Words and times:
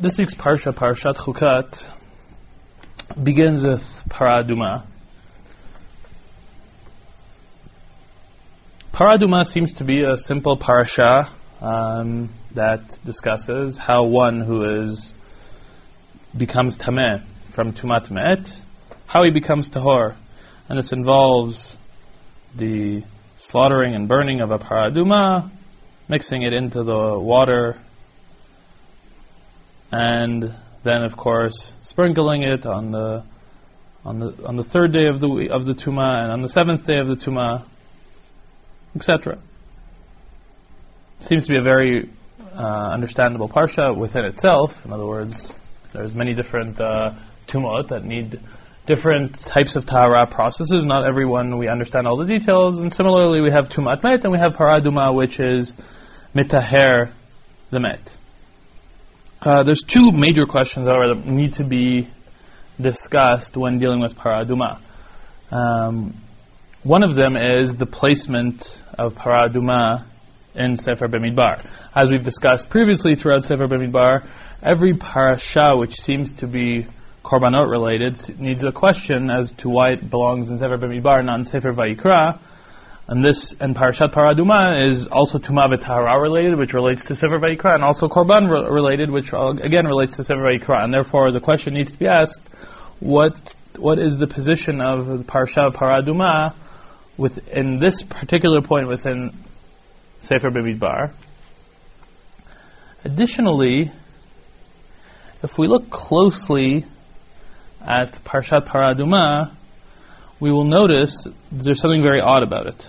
This 0.00 0.16
week's 0.16 0.36
Parsha, 0.36 0.72
Parshat 0.72 1.16
Chukat, 1.16 1.84
begins 3.20 3.64
with 3.64 3.82
Paraduma. 4.08 4.86
Paraduma 8.92 9.44
seems 9.44 9.72
to 9.72 9.84
be 9.84 10.04
a 10.04 10.16
simple 10.16 10.56
parsha 10.56 11.28
um, 11.60 12.28
that 12.52 12.96
discusses 13.04 13.76
how 13.76 14.04
one 14.04 14.40
who 14.40 14.84
is 14.84 15.12
becomes 16.36 16.76
tameh 16.76 17.24
from 17.50 17.72
tumat 17.72 18.08
met, 18.08 18.52
how 19.08 19.24
he 19.24 19.32
becomes 19.32 19.68
tahor, 19.68 20.14
and 20.68 20.78
this 20.78 20.92
involves 20.92 21.76
the 22.54 23.02
slaughtering 23.36 23.96
and 23.96 24.06
burning 24.06 24.42
of 24.42 24.52
a 24.52 24.60
paraduma, 24.60 25.50
mixing 26.06 26.42
it 26.42 26.52
into 26.52 26.84
the 26.84 27.18
water 27.18 27.76
and 29.90 30.54
then 30.82 31.02
of 31.02 31.16
course 31.16 31.72
sprinkling 31.80 32.42
it 32.42 32.66
on 32.66 32.90
the 32.90 33.24
on 34.04 34.18
the 34.20 34.46
on 34.46 34.56
the 34.56 34.64
third 34.64 34.92
day 34.92 35.06
of 35.06 35.20
the 35.20 35.48
of 35.50 35.64
the 35.64 35.74
tuma 35.74 36.22
and 36.22 36.32
on 36.32 36.42
the 36.42 36.48
seventh 36.48 36.86
day 36.86 36.98
of 36.98 37.08
the 37.08 37.16
tuma, 37.16 37.64
etc. 38.94 39.38
Seems 41.20 41.46
to 41.46 41.52
be 41.52 41.58
a 41.58 41.62
very 41.62 42.08
uh, 42.54 42.90
understandable 42.92 43.48
parsha 43.48 43.96
within 43.96 44.24
itself. 44.24 44.84
In 44.84 44.92
other 44.92 45.06
words, 45.06 45.52
there's 45.92 46.14
many 46.14 46.34
different 46.34 46.80
uh, 46.80 47.14
tumot 47.48 47.88
that 47.88 48.04
need 48.04 48.40
different 48.86 49.38
types 49.38 49.76
of 49.76 49.84
tahara 49.84 50.26
processes. 50.26 50.86
Not 50.86 51.06
everyone 51.06 51.58
we 51.58 51.68
understand 51.68 52.06
all 52.06 52.16
the 52.16 52.26
details. 52.26 52.78
And 52.78 52.92
similarly, 52.92 53.40
we 53.40 53.50
have 53.50 53.68
tumat 53.68 54.02
met 54.02 54.24
and 54.24 54.32
we 54.32 54.38
have 54.38 54.54
paraduma, 54.54 55.14
which 55.14 55.40
is 55.40 55.74
mitaher 56.34 57.10
the 57.70 57.80
met. 57.80 58.17
Uh, 59.40 59.62
there's 59.62 59.82
two 59.82 60.10
major 60.10 60.46
questions 60.46 60.86
that 60.86 61.24
need 61.24 61.54
to 61.54 61.64
be 61.64 62.08
discussed 62.80 63.56
when 63.56 63.78
dealing 63.78 64.00
with 64.00 64.16
paraduma. 64.16 64.80
Um, 65.52 66.14
one 66.82 67.04
of 67.04 67.14
them 67.14 67.36
is 67.36 67.76
the 67.76 67.86
placement 67.86 68.82
of 68.98 69.14
paraduma 69.14 70.04
in 70.56 70.76
Sefer 70.76 71.06
Bemidbar. 71.06 71.64
As 71.94 72.10
we've 72.10 72.24
discussed 72.24 72.68
previously 72.68 73.14
throughout 73.14 73.44
Sefer 73.44 73.68
Bemidbar, 73.68 74.26
every 74.60 74.94
parasha 74.94 75.76
which 75.76 76.00
seems 76.00 76.32
to 76.34 76.48
be 76.48 76.86
korbanot 77.22 77.70
related 77.70 78.40
needs 78.40 78.64
a 78.64 78.72
question 78.72 79.30
as 79.30 79.52
to 79.52 79.68
why 79.68 79.90
it 79.92 80.10
belongs 80.10 80.50
in 80.50 80.58
Sefer 80.58 80.78
Bemidbar, 80.78 81.24
not 81.24 81.38
in 81.38 81.44
Sefer 81.44 81.72
Vayikra. 81.72 82.40
And 83.08 83.24
this 83.24 83.54
and 83.58 83.74
Parashat 83.74 84.12
Paraduma 84.12 84.86
is 84.86 85.06
also 85.06 85.38
Tuma 85.38 85.72
V'Tahara 85.72 86.20
related, 86.20 86.58
which 86.58 86.74
relates 86.74 87.06
to 87.06 87.14
Sefer 87.14 87.38
Vayikra, 87.38 87.74
and 87.74 87.82
also 87.82 88.06
Korban 88.06 88.50
re- 88.50 88.70
related, 88.70 89.10
which 89.10 89.32
uh, 89.32 89.48
again 89.62 89.86
relates 89.86 90.16
to 90.16 90.24
Sefer 90.24 90.42
Vayikra. 90.42 90.84
And 90.84 90.92
therefore, 90.92 91.32
the 91.32 91.40
question 91.40 91.72
needs 91.72 91.90
to 91.92 91.98
be 91.98 92.06
asked: 92.06 92.46
What 93.00 93.56
what 93.78 93.98
is 93.98 94.18
the 94.18 94.26
position 94.26 94.82
of 94.82 95.06
the 95.06 95.24
Parashat 95.24 95.72
Paraduma 95.72 96.54
within 97.16 97.78
this 97.78 98.02
particular 98.02 98.60
point 98.60 98.88
within 98.88 99.32
Sefer 100.20 100.50
Bemidbar? 100.50 101.12
Additionally, 103.04 103.90
if 105.42 105.56
we 105.56 105.66
look 105.66 105.88
closely 105.88 106.84
at 107.80 108.12
Parshat 108.24 108.66
Paraduma, 108.66 109.52
we 110.40 110.50
will 110.50 110.64
notice 110.64 111.26
there's 111.50 111.80
something 111.80 112.02
very 112.02 112.20
odd 112.20 112.42
about 112.42 112.66
it. 112.66 112.88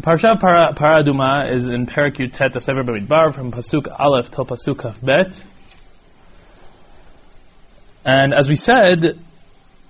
Parsha 0.00 0.40
Para, 0.40 1.54
is 1.54 1.68
in 1.68 1.84
Perak 1.84 2.14
Yutet 2.14 2.56
of 2.56 2.64
Sefer 2.64 2.82
Bamidbar 2.82 3.34
from 3.34 3.52
Pasuk 3.52 3.86
Aleph 3.98 4.30
till 4.30 4.46
Pasuk 4.46 5.04
Bet. 5.04 5.38
And 8.02 8.32
as 8.32 8.48
we 8.48 8.54
said, 8.54 9.20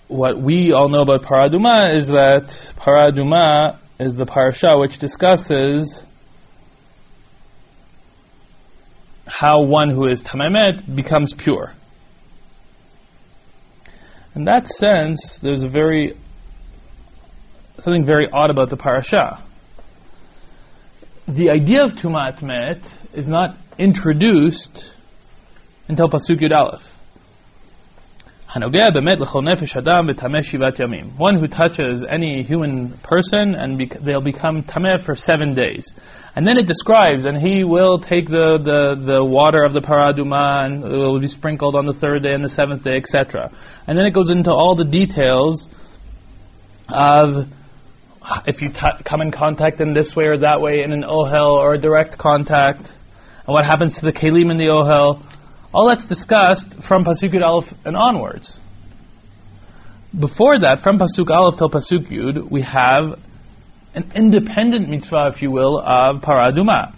what 0.09 0.41
we 0.41 0.73
all 0.73 0.89
know 0.89 1.03
about 1.03 1.23
Paraduma 1.23 1.95
is 1.95 2.09
that 2.09 2.47
Paraduma 2.77 3.79
is 4.01 4.17
the 4.17 4.27
parsha 4.27 4.81
which 4.81 4.99
discusses 4.99 6.05
how 9.27 9.63
one 9.63 9.91
who 9.91 10.09
is 10.09 10.25
tamamet 10.25 10.93
becomes 10.93 11.35
pure. 11.35 11.73
In 14.35 14.47
that 14.47 14.67
sense, 14.67 15.39
there's 15.39 15.63
a 15.63 15.69
very 15.69 16.17
something 17.79 18.05
very 18.05 18.29
odd 18.29 18.51
about 18.51 18.71
the 18.71 18.77
parasha 18.77 19.41
the 21.29 21.51
idea 21.51 21.85
of 21.85 21.95
Tumat 21.95 22.43
Met 22.43 22.81
is 23.13 23.27
not 23.27 23.57
introduced 23.79 24.91
until 25.89 26.09
Pasuk 26.09 26.41
Yud 26.41 26.53
Aleph. 26.57 26.87
One 31.17 31.39
who 31.39 31.47
touches 31.47 32.03
any 32.03 32.43
human 32.43 32.91
person 32.99 33.55
and 33.55 33.81
they'll 34.01 34.21
become 34.21 34.65
tameh 34.65 34.99
for 34.99 35.15
seven 35.15 35.55
days. 35.55 35.95
And 36.35 36.47
then 36.47 36.59
it 36.59 36.67
describes, 36.67 37.27
and 37.27 37.37
he 37.41 37.63
will 37.65 37.99
take 37.99 38.27
the, 38.27 38.59
the, 38.59 38.95
the 39.01 39.25
water 39.25 39.63
of 39.63 39.73
the 39.73 39.81
paraduma 39.81 40.65
and 40.65 40.85
it 40.85 40.89
will 40.89 41.21
be 41.21 41.29
sprinkled 41.29 41.77
on 41.77 41.87
the 41.87 41.93
third 41.93 42.23
day 42.25 42.33
and 42.33 42.43
the 42.45 42.49
seventh 42.49 42.83
day, 42.83 42.97
etc. 42.97 43.53
And 43.87 43.97
then 43.97 44.05
it 44.05 44.13
goes 44.13 44.31
into 44.31 44.51
all 44.51 44.75
the 44.75 44.85
details 44.85 45.69
of 46.89 47.49
if 48.47 48.63
you 48.63 48.69
t- 48.71 49.03
come 49.05 49.21
in 49.21 49.31
contact 49.31 49.81
in 49.81 49.93
this 49.93 50.15
way 50.15 50.25
or 50.25 50.39
that 50.39 50.61
way 50.61 50.83
in 50.83 50.93
an 50.93 51.03
ohel 51.03 51.53
or 51.53 51.75
a 51.75 51.79
direct 51.79 52.19
contact, 52.19 52.93
and 53.47 53.55
what 53.55 53.65
happens 53.65 53.99
to 53.99 54.07
the 54.07 54.13
kelim 54.13 54.51
in 54.51 54.59
the 54.59 54.67
ohel, 54.67 55.23
all 55.73 55.89
that's 55.89 56.05
discussed 56.05 56.83
from 56.83 57.05
Pasuk 57.05 57.33
Yud 57.33 57.43
Aleph 57.43 57.73
and 57.85 57.97
onwards. 57.97 58.61
Before 60.19 60.59
that, 60.59 60.81
from 60.81 60.99
Pasuk 60.99 61.31
Aleph 61.31 61.57
till 61.57 61.71
Pasuk 61.71 62.07
Yud, 62.09 62.51
we 62.51 62.63
have 62.63 63.21
an 63.95 64.11
independent 64.15 64.89
mitzvah, 64.89 65.29
if 65.29 65.43
you 65.43 65.51
will, 65.51 65.79
of 65.79 66.21
paraduma. 66.21 66.95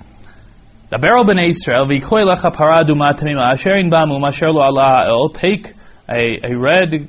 Daber 0.90 1.24
b'nei 1.24 1.48
Israel 1.48 1.86
v'ikoy 1.86 2.24
lecha 2.24 2.54
paraduma 2.54 3.14
tamima 3.14 3.52
asher 3.52 3.76
in 3.76 3.90
bamu 3.90 4.20
masher 4.20 4.50
lo 4.50 4.60
Allah 4.60 5.28
take 5.32 5.74
a, 6.08 6.52
a 6.52 6.54
red 6.54 7.08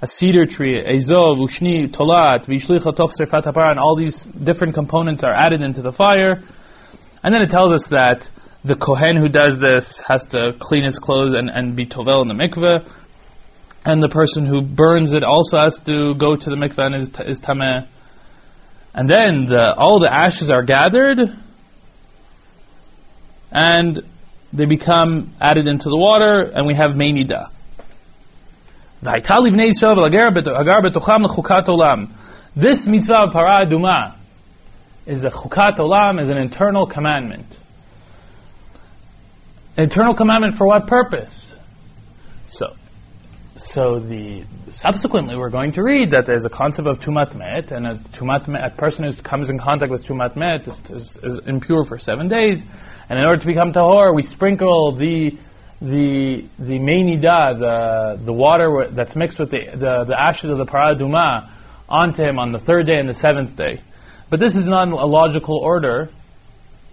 a 0.00 0.06
cedar 0.06 0.46
tree, 0.46 0.78
a 0.78 0.94
zov, 0.94 1.38
ushni, 1.38 1.88
tolat, 1.88 2.46
vishlicha 2.46 2.94
tof 2.94 3.12
serfat 3.18 3.70
and 3.70 3.78
all 3.78 3.96
these 3.96 4.24
different 4.24 4.74
components 4.74 5.24
are 5.24 5.32
added 5.32 5.60
into 5.60 5.82
the 5.82 5.92
fire. 5.92 6.42
And 7.22 7.34
then 7.34 7.42
it 7.42 7.50
tells 7.50 7.72
us 7.72 7.88
that 7.88 8.30
the 8.64 8.76
kohen 8.76 9.16
who 9.16 9.28
does 9.28 9.58
this 9.58 9.98
has 10.00 10.26
to 10.26 10.52
clean 10.58 10.84
his 10.84 10.98
clothes 10.98 11.34
and, 11.34 11.50
and 11.50 11.74
be 11.74 11.86
tovel 11.86 12.22
in 12.22 12.28
the 12.28 12.34
mikveh. 12.34 12.88
And 13.84 14.02
the 14.02 14.08
person 14.08 14.46
who 14.46 14.60
burns 14.62 15.14
it 15.14 15.24
also 15.24 15.58
has 15.58 15.80
to 15.80 16.14
go 16.14 16.36
to 16.36 16.50
the 16.50 16.56
mikveh 16.56 16.78
and 16.78 16.94
is, 16.94 17.10
is 17.20 17.40
tameh. 17.40 17.88
And 18.94 19.08
then 19.08 19.46
the, 19.46 19.74
all 19.74 20.00
the 20.00 20.12
ashes 20.12 20.50
are 20.50 20.62
gathered 20.62 21.18
and 23.50 24.02
they 24.52 24.64
become 24.64 25.34
added 25.40 25.66
into 25.66 25.84
the 25.84 25.96
water 25.96 26.42
and 26.42 26.66
we 26.66 26.74
have 26.74 26.96
meinida. 26.96 27.50
This 29.00 29.28
mitzvah 32.88 33.16
of 33.16 33.32
para 33.32 33.64
aduma 33.64 34.16
is 35.06 35.24
a 35.24 35.30
chukat 35.30 35.78
olam, 35.78 36.20
is 36.20 36.30
an 36.30 36.36
internal 36.36 36.86
commandment. 36.86 37.46
Internal 39.76 40.14
commandment 40.14 40.56
for 40.56 40.66
what 40.66 40.88
purpose? 40.88 41.54
So, 42.46 42.74
so 43.56 44.00
the 44.00 44.42
subsequently 44.70 45.36
we're 45.36 45.50
going 45.50 45.72
to 45.72 45.82
read 45.82 46.10
that 46.10 46.26
there's 46.26 46.44
a 46.44 46.50
concept 46.50 46.88
of 46.88 46.98
tumat 46.98 47.36
met, 47.36 47.70
and 47.70 47.86
a 47.86 47.94
tumat 47.94 48.48
met, 48.48 48.64
a 48.64 48.70
person 48.70 49.04
who 49.04 49.12
comes 49.22 49.50
in 49.50 49.58
contact 49.58 49.92
with 49.92 50.04
tumat 50.04 50.34
met 50.34 50.66
is, 50.66 50.80
is, 50.90 51.16
is 51.22 51.38
impure 51.46 51.84
for 51.84 51.98
seven 51.98 52.26
days, 52.26 52.66
and 53.08 53.18
in 53.18 53.24
order 53.24 53.40
to 53.40 53.46
become 53.46 53.72
tahor, 53.72 54.12
we 54.12 54.24
sprinkle 54.24 54.96
the 54.96 55.38
the 55.80 56.44
the 56.58 56.78
mainida, 56.78 57.58
the 57.58 58.24
the 58.24 58.32
water 58.32 58.88
that's 58.90 59.14
mixed 59.14 59.38
with 59.38 59.50
the, 59.50 59.66
the, 59.70 60.04
the 60.04 60.16
ashes 60.20 60.50
of 60.50 60.58
the 60.58 60.66
paraduma 60.66 61.48
onto 61.88 62.22
him 62.22 62.38
on 62.38 62.52
the 62.52 62.58
third 62.58 62.86
day 62.86 62.98
and 62.98 63.08
the 63.08 63.14
seventh 63.14 63.56
day. 63.56 63.80
But 64.28 64.40
this 64.40 64.56
is 64.56 64.66
not 64.66 64.88
a 64.88 65.06
logical 65.06 65.56
order 65.56 66.10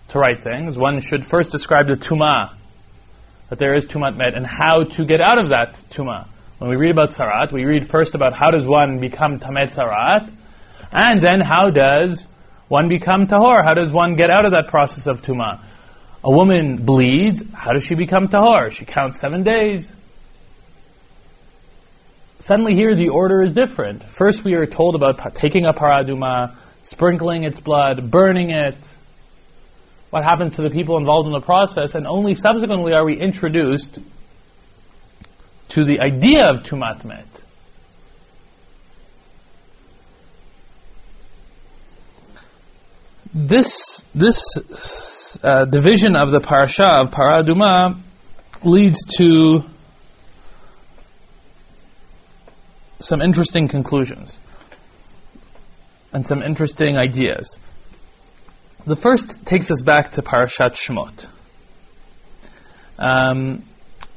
to 0.09 0.19
write 0.19 0.43
things. 0.43 0.77
One 0.77 0.99
should 0.99 1.25
first 1.25 1.51
describe 1.51 1.87
the 1.87 1.95
tuma, 1.95 2.53
that 3.49 3.59
there 3.59 3.75
is 3.75 3.85
tumat 3.85 4.15
met, 4.15 4.35
and 4.35 4.45
how 4.45 4.83
to 4.83 5.05
get 5.05 5.19
out 5.19 5.39
of 5.39 5.49
that 5.49 5.73
tuma. 5.89 6.27
When 6.59 6.69
we 6.69 6.77
read 6.77 6.91
about 6.91 7.09
tzarat, 7.09 7.51
we 7.51 7.65
read 7.65 7.85
first 7.85 8.15
about 8.15 8.33
how 8.33 8.51
does 8.51 8.65
one 8.65 8.99
become 8.99 9.39
tamet 9.39 9.75
tzarat, 9.75 10.31
and 10.91 11.21
then 11.21 11.41
how 11.41 11.71
does 11.71 12.27
one 12.67 12.87
become 12.87 13.27
tahor? 13.27 13.63
How 13.65 13.73
does 13.73 13.91
one 13.91 14.15
get 14.15 14.29
out 14.29 14.45
of 14.45 14.51
that 14.51 14.67
process 14.67 15.07
of 15.07 15.21
tuma? 15.21 15.61
A 16.25 16.31
woman 16.31 16.77
bleeds. 16.77 17.43
How 17.53 17.73
does 17.73 17.83
she 17.83 17.93
become 17.93 18.27
tahor? 18.27 18.71
She 18.71 18.83
counts 18.83 19.19
seven 19.19 19.43
days. 19.43 19.93
Suddenly 22.39 22.73
here 22.73 22.95
the 22.95 23.09
order 23.09 23.43
is 23.43 23.53
different. 23.53 24.03
First 24.03 24.43
we 24.43 24.55
are 24.55 24.65
told 24.65 24.95
about 24.95 25.35
taking 25.35 25.67
a 25.67 25.73
paraduma, 25.73 26.55
sprinkling 26.81 27.43
its 27.43 27.59
blood, 27.59 28.09
burning 28.09 28.49
it, 28.49 28.75
what 30.09 30.23
happens 30.23 30.55
to 30.55 30.63
the 30.63 30.71
people 30.71 30.97
involved 30.97 31.27
in 31.27 31.33
the 31.33 31.41
process, 31.41 31.93
and 31.93 32.07
only 32.07 32.33
subsequently 32.33 32.93
are 32.93 33.05
we 33.05 33.17
introduced 33.17 33.99
to 35.69 35.85
the 35.85 35.99
idea 35.99 36.49
of 36.49 36.63
tumat 36.63 37.03
This 43.33 44.07
this 44.13 45.37
uh, 45.43 45.65
division 45.65 46.15
of 46.15 46.31
the 46.31 46.39
parasha 46.39 46.85
of 46.85 47.11
paraduma 47.11 47.97
leads 48.63 49.03
to 49.17 49.63
some 52.99 53.21
interesting 53.21 53.67
conclusions 53.67 54.37
and 56.13 56.25
some 56.25 56.41
interesting 56.41 56.97
ideas. 56.97 57.59
The 58.85 58.95
first 58.95 59.45
takes 59.45 59.69
us 59.69 59.81
back 59.81 60.13
to 60.13 60.21
Parashat 60.21 60.75
Shemot. 60.75 61.27
Um, 62.97 63.63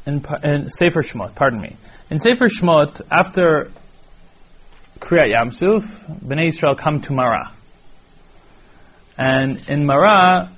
in, 0.07 0.25
in 0.45 0.71
Sefer 0.71 1.03
Shemot, 1.03 1.35
pardon 1.35 1.61
me. 1.61 1.77
In 2.11 2.19
Sefer 2.19 2.47
Shemot, 2.47 3.01
after 3.11 3.71
Kriyat 5.01 5.35
Yamsuf, 5.35 5.83
Bnei 6.21 6.49
Israel 6.49 6.75
come 6.77 7.03
to 7.03 7.13
Marah. 7.13 7.53
And 9.18 9.70
in 9.70 9.86
Marah, 9.86 10.50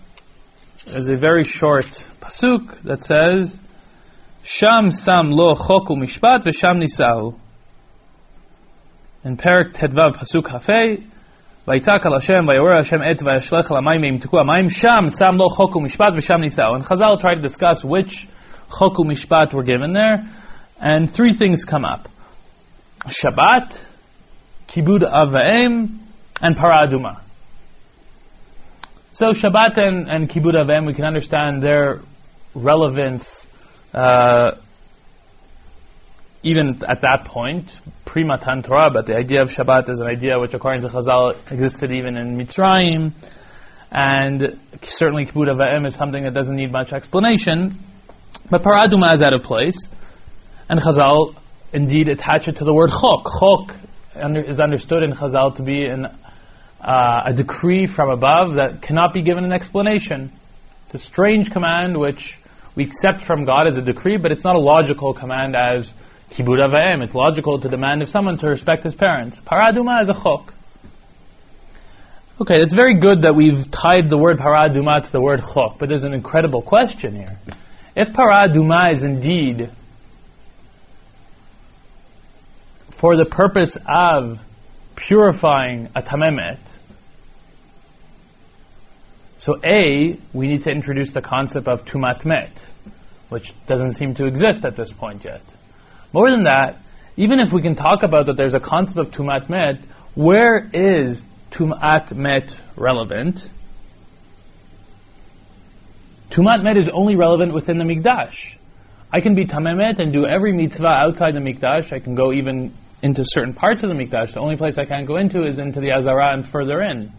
there's 0.86 1.08
a 1.08 1.16
very 1.16 1.44
short 1.44 2.06
pasuk 2.22 2.82
that 2.84 3.04
says, 3.04 3.60
Sham 4.44 4.92
sam 4.92 5.32
lo 5.32 5.56
choku 5.56 5.92
mishpat 5.92 6.44
v'sham 6.44 6.84
nisahu. 6.84 7.38
In 9.24 9.38
Perak 9.38 9.74
Tedvav 9.74 10.16
pasuk 10.16 10.44
hafei, 10.44 11.04
ויצעק 11.68 12.06
על 12.06 12.14
השם, 12.14 12.46
ויעורר 12.48 12.80
השם 12.80 13.02
עץ, 13.02 13.24
וישלך 13.24 13.72
על 13.72 13.78
המים 13.78 14.02
וימתקו 14.02 14.40
המים, 14.40 14.70
שם 14.70 15.06
שם 15.20 15.36
לו 15.38 15.50
חוק 15.50 15.76
ומשפט 15.76 16.14
ושם 16.18 16.40
נישאו. 16.40 16.76
And 16.76 16.84
Chazal 16.84 17.20
tried 17.20 17.36
to 17.36 17.42
discuss 17.42 17.84
which 17.84 18.28
chok 18.70 18.98
mishpat 18.98 19.54
were 19.54 19.64
given 19.64 19.94
there, 19.94 20.26
and 20.80 21.12
three 21.12 21.34
things 21.34 21.66
come 21.66 21.86
up. 21.86 22.08
Shabbat, 23.08 23.84
Kibud 24.68 25.02
Avaim, 25.02 26.00
and 26.42 26.56
Paraduma. 26.56 27.22
So 29.13 29.33
Shabbat 29.33 29.77
and, 29.77 30.09
and 30.09 30.31
Kibud 30.31 30.55
Avaim, 30.55 30.87
we 30.87 30.95
can 30.95 31.05
understand 31.05 31.63
their 31.63 32.01
relevance 32.55 33.49
uh, 33.93 34.53
even 36.43 36.83
at 36.87 37.03
that 37.03 37.25
point, 37.27 37.71
pre 38.05 38.25
Matan 38.25 38.63
Torah, 38.63 38.91
but 38.91 39.07
the 39.07 39.17
idea 39.17 39.43
of 39.43 39.51
Shabbat 39.51 39.91
is 39.91 40.01
an 40.01 40.07
idea 40.07 40.39
which, 40.39 40.55
according 40.55 40.83
to 40.83 40.89
Chazal, 40.89 41.35
existed 41.51 41.93
even 41.93 42.17
in 42.17 42.37
Mitzrayim, 42.37 43.13
and 43.91 44.59
certainly 44.83 45.27
Kibud 45.27 45.49
Avayim 45.49 45.87
is 45.87 45.95
something 45.97 46.23
that 46.23 46.33
doesn't 46.33 46.55
need 46.55 46.73
much 46.73 46.93
explanation. 46.93 47.79
But 48.49 48.63
Paraduma 48.63 49.13
is 49.13 49.23
out 49.23 49.35
of 49.35 49.43
place, 49.43 49.91
and 50.69 50.81
Chazal 50.81 51.35
indeed 51.73 52.09
attach 52.09 52.49
it 52.49 52.57
to 52.57 52.65
the 52.65 52.73
word 52.73 52.91
Chok. 52.91 53.27
Chok 53.39 53.77
under, 54.15 54.41
is 54.41 54.61
understood 54.61 55.03
in 55.03 55.13
Chazal 55.13 55.57
to 55.57 55.63
be 55.63 55.85
an, 55.85 56.07
uh, 56.81 57.23
a 57.27 57.33
decree 57.33 57.87
from 57.87 58.11
above 58.11 58.55
that 58.55 58.83
cannot 58.83 59.13
be 59.13 59.23
given 59.23 59.45
an 59.45 59.53
explanation. 59.53 60.33
It's 60.87 60.95
a 60.95 60.99
strange 60.99 61.51
command 61.51 61.99
which 61.99 62.39
we 62.75 62.85
accept 62.85 63.21
from 63.21 63.45
God 63.45 63.67
as 63.67 63.77
a 63.77 63.83
decree, 63.83 64.17
but 64.17 64.33
it's 64.33 64.45
not 64.45 64.57
a 64.57 64.61
logical 64.61 65.13
command 65.13 65.55
as 65.57 65.93
Kibud 66.31 66.59
Avayim. 66.59 67.03
It's 67.03 67.15
logical 67.15 67.59
to 67.59 67.69
demand 67.69 68.03
of 68.03 68.09
someone 68.09 68.39
to 68.39 68.49
respect 68.49 68.85
his 68.85 68.95
parents. 68.95 69.39
Paraduma 69.41 70.01
is 70.03 70.09
a 70.09 70.15
chok. 70.15 70.55
Okay, 72.41 72.63
it's 72.63 72.73
very 72.73 72.95
good 72.95 73.23
that 73.23 73.35
we've 73.35 73.71
tied 73.71 74.09
the 74.09 74.17
word 74.17 74.39
paraduma 74.39 75.03
to 75.03 75.13
the 75.13 75.21
word 75.21 75.43
chok, 75.43 75.79
but 75.79 75.89
there's 75.89 76.05
an 76.05 76.15
incredible 76.15 76.63
question 76.63 77.15
here. 77.15 77.37
If 77.95 78.15
paraduma 78.15 78.93
is 78.93 79.03
indeed 79.03 79.71
for 82.91 83.17
the 83.17 83.27
purpose 83.27 83.77
of 83.87 84.39
purifying 85.01 85.89
a 85.97 86.03
tamemet, 86.03 86.59
so 89.39 89.57
A, 89.65 90.19
we 90.35 90.49
need 90.49 90.63
to 90.63 90.71
introduce 90.71 91.13
the 91.13 91.23
concept 91.23 91.67
of 91.67 91.87
tumatmet, 91.87 92.63
which 93.31 93.55
doesn't 93.67 93.95
seem 93.95 94.15
to 94.17 94.27
exist 94.27 94.67
at 94.67 94.77
this 94.77 94.93
point 94.93 95.25
yet. 95.25 95.41
More 96.13 96.31
than 96.31 96.43
that, 96.43 96.77
even 97.17 97.41
if 97.41 97.51
we 97.51 97.63
can 97.63 97.75
talk 97.75 98.03
about 98.03 98.27
that 98.27 98.37
there's 98.37 98.53
a 98.53 98.61
concept 98.61 98.99
of 98.99 99.11
tumatmet, 99.11 99.83
where 100.15 100.69
is 100.75 101.25
tumatmet 101.51 102.55
relevant? 102.77 103.49
Tumatmet 106.31 106.77
is 106.77 106.89
only 106.91 107.17
relevant 107.17 107.55
within 107.55 107.79
the 107.79 107.85
Mikdash. 107.85 108.57
I 109.13 109.21
can 109.21 109.35
be 109.35 109.47
Tamemet 109.47 109.99
and 109.99 110.13
do 110.13 110.25
every 110.25 110.53
mitzvah 110.53 110.87
outside 110.87 111.35
the 111.35 111.41
Mikdash. 111.41 111.93
I 111.93 111.99
can 111.99 112.15
go 112.15 112.33
even 112.33 112.73
into 113.03 113.25
certain 113.25 113.55
parts 113.55 113.83
of 113.83 113.89
the 113.89 113.95
Mikdash. 113.95 114.35
The 114.35 114.41
only 114.41 114.57
place 114.57 114.79
I 114.79 114.85
can't 114.85 115.07
go 115.07 115.17
into 115.17 115.47
is 115.47 115.59
into 115.59 115.81
the 115.81 115.93
Azara 115.93 116.33
and 116.33 116.47
further 116.47 116.81
in. 116.83 117.13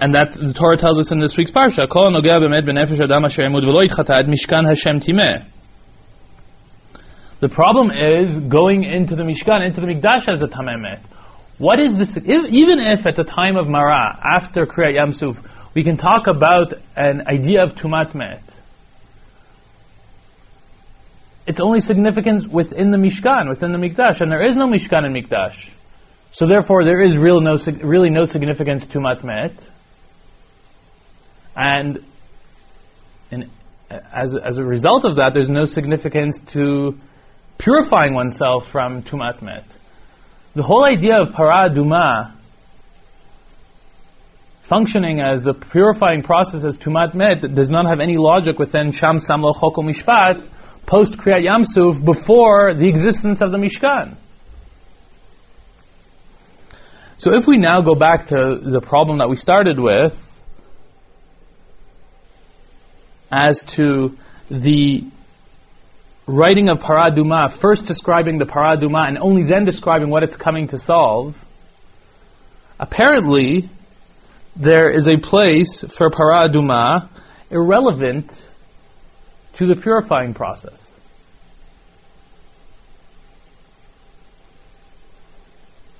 And 0.00 0.14
that 0.14 0.32
the 0.32 0.52
Torah 0.52 0.76
tells 0.76 0.98
us 0.98 1.12
in 1.12 1.20
this 1.20 1.36
week's 1.36 1.50
parsha, 1.50 1.88
"Kol 1.88 2.10
mishkan 4.26 4.66
Hashem 4.66 4.98
timeh." 5.00 5.44
The 7.40 7.48
problem 7.48 7.90
is 7.90 8.38
going 8.38 8.84
into 8.84 9.16
the 9.16 9.22
Mishkan, 9.22 9.66
into 9.66 9.80
the 9.82 9.86
Mikdash 9.86 10.28
as 10.28 10.40
a 10.40 10.46
Tamemet. 10.46 11.00
What 11.58 11.78
is 11.78 11.96
this? 11.96 12.16
If, 12.16 12.26
even 12.26 12.78
if 12.78 13.04
at 13.06 13.16
the 13.16 13.24
time 13.24 13.56
of 13.56 13.68
Mara, 13.68 14.18
after 14.24 14.64
Kriyat 14.66 14.96
Yamsuf, 14.96 15.44
we 15.74 15.82
can 15.84 15.96
talk 15.96 16.26
about 16.26 16.72
an 16.96 17.28
idea 17.28 17.62
of 17.62 17.74
Tumat 17.74 18.14
Met, 18.14 18.42
its 21.46 21.60
only 21.60 21.80
significance 21.80 22.46
within 22.46 22.90
the 22.90 22.96
Mishkan, 22.96 23.48
within 23.48 23.72
the 23.72 23.78
Mikdash, 23.78 24.20
and 24.20 24.30
there 24.30 24.44
is 24.44 24.56
no 24.56 24.66
Mishkan 24.66 25.04
and 25.04 25.14
Mikdash. 25.14 25.68
So 26.32 26.46
therefore, 26.46 26.84
there 26.84 27.00
is 27.00 27.16
real 27.16 27.40
no, 27.40 27.56
really 27.82 28.10
no 28.10 28.24
significance 28.24 28.86
to 28.88 28.98
Matmet. 28.98 29.52
And 31.54 32.02
in, 33.30 33.50
as, 33.90 34.34
as 34.34 34.58
a 34.58 34.64
result 34.64 35.04
of 35.04 35.16
that, 35.16 35.34
there's 35.34 35.50
no 35.50 35.64
significance 35.64 36.40
to 36.52 36.98
purifying 37.58 38.14
oneself 38.14 38.68
from 38.68 39.02
tumat 39.02 39.42
met. 39.42 39.64
The 40.54 40.62
whole 40.62 40.84
idea 40.84 41.20
of 41.20 41.30
paraduma 41.30 42.32
functioning 44.62 45.20
as 45.20 45.42
the 45.42 45.52
purifying 45.52 46.22
process 46.22 46.64
as 46.64 46.78
tumat 46.78 47.14
met 47.14 47.54
does 47.54 47.70
not 47.70 47.86
have 47.86 48.00
any 48.00 48.16
logic 48.16 48.58
within 48.58 48.92
sham 48.92 49.18
samlo 49.18 49.52
choko 49.58 49.82
mishpat 49.82 50.48
post 50.86 51.16
kriyat 51.16 51.46
yamsuf 51.46 52.04
before 52.04 52.74
the 52.74 52.88
existence 52.88 53.40
of 53.40 53.50
the 53.50 53.58
mishkan. 53.58 54.16
So 57.18 57.32
if 57.32 57.46
we 57.46 57.58
now 57.58 57.80
go 57.80 57.94
back 57.94 58.26
to 58.26 58.58
the 58.60 58.80
problem 58.80 59.18
that 59.18 59.28
we 59.28 59.36
started 59.36 59.78
with, 59.78 60.20
as 63.30 63.62
to 63.62 64.16
the 64.50 65.04
writing 66.26 66.68
of 66.68 66.78
paraduma, 66.78 67.50
first 67.50 67.86
describing 67.86 68.38
the 68.38 68.46
paraduma 68.46 69.08
and 69.08 69.18
only 69.18 69.44
then 69.44 69.64
describing 69.64 70.10
what 70.10 70.22
it's 70.22 70.36
coming 70.36 70.68
to 70.68 70.78
solve, 70.78 71.36
apparently 72.78 73.68
there 74.56 74.90
is 74.90 75.08
a 75.08 75.16
place 75.16 75.82
for 75.82 76.10
paraduma 76.10 77.08
irrelevant 77.50 78.48
to 79.54 79.66
the 79.66 79.76
purifying 79.76 80.34
process. 80.34 80.90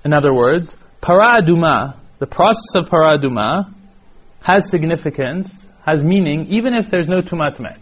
In 0.04 0.12
other 0.12 0.34
words, 0.34 0.76
paraduma, 1.02 1.96
the 2.18 2.26
process 2.26 2.74
of 2.76 2.88
paraduma, 2.88 3.72
has 4.42 4.68
significance, 4.68 5.66
has 5.86 6.04
meaning, 6.04 6.46
even 6.48 6.74
if 6.74 6.90
there's 6.90 7.08
no 7.08 7.22
tumat 7.22 7.58
met 7.60 7.80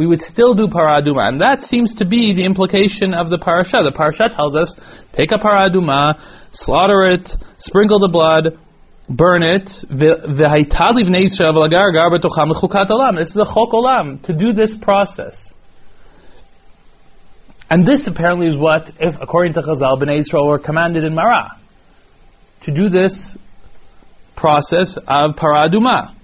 we 0.00 0.06
would 0.06 0.22
still 0.22 0.54
do 0.54 0.66
paraduma. 0.66 1.28
And 1.28 1.40
that 1.42 1.62
seems 1.62 1.92
to 1.96 2.06
be 2.06 2.32
the 2.32 2.44
implication 2.44 3.12
of 3.12 3.28
the 3.28 3.36
parasha. 3.36 3.82
The 3.84 3.92
parasha 3.92 4.30
tells 4.30 4.56
us, 4.56 4.74
take 5.12 5.30
a 5.30 5.36
paraduma, 5.36 6.18
slaughter 6.52 7.02
it, 7.02 7.36
sprinkle 7.58 7.98
the 7.98 8.08
blood, 8.08 8.58
burn 9.10 9.42
it, 9.42 9.66
This 9.88 10.22
is 13.30 13.36
a 13.36 13.44
chok 13.44 13.72
olam, 13.72 14.22
to 14.22 14.32
do 14.32 14.52
this 14.52 14.76
process. 14.76 15.52
And 17.68 17.84
this 17.84 18.06
apparently 18.06 18.46
is 18.46 18.56
what, 18.56 18.90
if 19.00 19.20
according 19.20 19.54
to 19.54 19.62
Chazal, 19.62 20.00
Bnei 20.00 20.20
Israel 20.20 20.46
were 20.46 20.58
commanded 20.58 21.04
in 21.04 21.14
Marah 21.14 21.56
to 22.62 22.72
do 22.72 22.88
this 22.88 23.36
process 24.36 24.96
of 24.96 25.36
paraduma. 25.36 26.14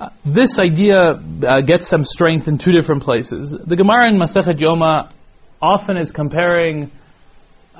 Uh, 0.00 0.10
this 0.24 0.58
idea 0.60 1.10
uh, 1.10 1.60
gets 1.62 1.88
some 1.88 2.04
strength 2.04 2.46
in 2.46 2.58
two 2.58 2.70
different 2.72 3.02
places. 3.02 3.50
The 3.50 3.74
Gemara 3.76 4.08
in 4.12 4.18
Masechet 4.18 4.60
Yoma 4.60 5.10
often 5.60 5.96
is 5.96 6.12
comparing 6.12 6.92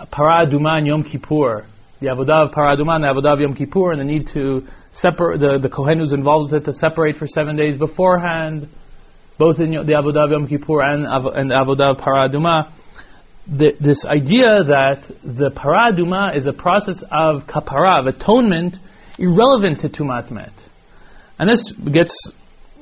paraduma 0.07 0.79
and 0.79 0.87
Yom 0.87 1.05
Kippur, 1.05 1.67
the 2.01 2.09
avodah 2.09 2.47
of 2.47 2.53
paraduma 2.53 2.97
and 2.97 3.05
the 3.05 3.09
avodah 3.09 3.35
of 3.35 3.41
Yom 3.41 3.55
Kippur, 3.55 3.93
and 3.93 4.01
the 4.01 4.05
need 4.05 4.29
to 4.29 4.67
separate 4.93 5.41
the 5.41 5.59
the 5.59 5.69
kohen 5.69 5.99
who's 5.99 6.13
involved 6.13 6.53
with 6.53 6.63
it 6.63 6.65
to 6.65 6.73
separate 6.73 7.17
for 7.17 7.27
seven 7.27 7.57
days 7.57 7.79
beforehand 7.79 8.69
both 9.39 9.61
in 9.61 9.71
the 9.71 9.77
Avodah 9.79 10.25
of 10.25 10.31
Yom 10.33 10.49
Kippur 10.49 10.83
and, 10.83 11.07
and 11.07 11.51
the 11.51 11.55
Avodah 11.55 11.93
of 11.93 11.99
Paraduma, 11.99 12.73
this 13.47 14.05
idea 14.05 14.65
that 14.65 15.09
the 15.23 15.51
Paraduma 15.51 16.37
is 16.37 16.47
a 16.47 16.53
process 16.53 17.03
of 17.03 17.47
kapara, 17.47 18.01
of 18.01 18.07
atonement, 18.07 18.79
irrelevant 19.17 19.81
to 19.81 19.89
Tumat 19.89 20.31
Met. 20.33 20.53
And 21.39 21.49
this 21.49 21.71
gets, 21.71 22.33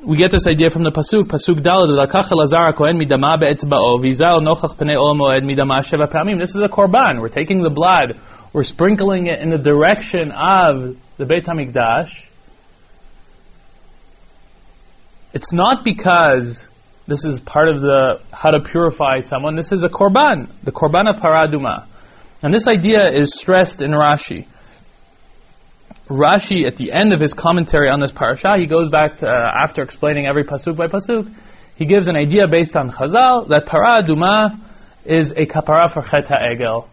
we 0.02 0.16
get 0.18 0.30
this 0.30 0.46
idea 0.46 0.70
from 0.70 0.84
the 0.84 0.90
Pasuk, 0.90 1.24
Pasuk 1.24 1.60
Dalad, 1.60 1.88
Lakach 1.88 2.30
Elazar 2.30 2.74
Kohen 2.74 2.98
midama 2.98 3.38
be'etzba'o, 3.38 4.00
vizal 4.00 4.40
nochach 4.40 4.76
pnei 4.76 4.96
ol 4.96 5.14
moed 5.14 5.42
midama 5.42 5.80
sheva 5.80 6.10
pamim. 6.10 6.38
This 6.38 6.50
is 6.50 6.62
a 6.62 6.68
korban. 6.68 7.20
We're 7.20 7.28
taking 7.28 7.62
the 7.62 7.70
blood, 7.70 8.20
we're 8.52 8.62
sprinkling 8.62 9.26
it 9.26 9.40
in 9.40 9.50
the 9.50 9.58
direction 9.58 10.32
of 10.32 10.96
the 11.16 11.24
Beit 11.24 11.44
HaMikdash, 11.44 12.26
it's 15.32 15.52
not 15.52 15.84
because 15.84 16.66
this 17.06 17.24
is 17.24 17.40
part 17.40 17.68
of 17.68 17.80
the 17.80 18.22
how 18.32 18.50
to 18.50 18.60
purify 18.60 19.20
someone. 19.20 19.54
This 19.54 19.70
is 19.70 19.84
a 19.84 19.88
korban, 19.88 20.48
the 20.62 20.72
korban 20.72 21.10
of 21.10 21.16
paraduma. 21.16 21.86
And 22.42 22.54
this 22.54 22.66
idea 22.66 23.06
is 23.12 23.34
stressed 23.34 23.82
in 23.82 23.90
Rashi. 23.90 24.46
Rashi, 26.08 26.66
at 26.66 26.76
the 26.76 26.92
end 26.92 27.12
of 27.12 27.20
his 27.20 27.34
commentary 27.34 27.88
on 27.88 28.00
this 28.00 28.12
parasha, 28.12 28.56
he 28.58 28.66
goes 28.66 28.90
back 28.90 29.18
to, 29.18 29.28
uh, 29.28 29.64
after 29.64 29.82
explaining 29.82 30.26
every 30.26 30.44
pasuk 30.44 30.76
by 30.76 30.86
pasuk, 30.86 31.32
he 31.74 31.84
gives 31.84 32.08
an 32.08 32.16
idea 32.16 32.46
based 32.46 32.76
on 32.76 32.90
Chazal 32.90 33.48
that 33.48 33.66
paraduma 33.66 34.60
is 35.04 35.32
a 35.32 35.46
kapara 35.46 35.90
for 35.90 36.02
chet 36.02 36.26
egel. 36.28 36.88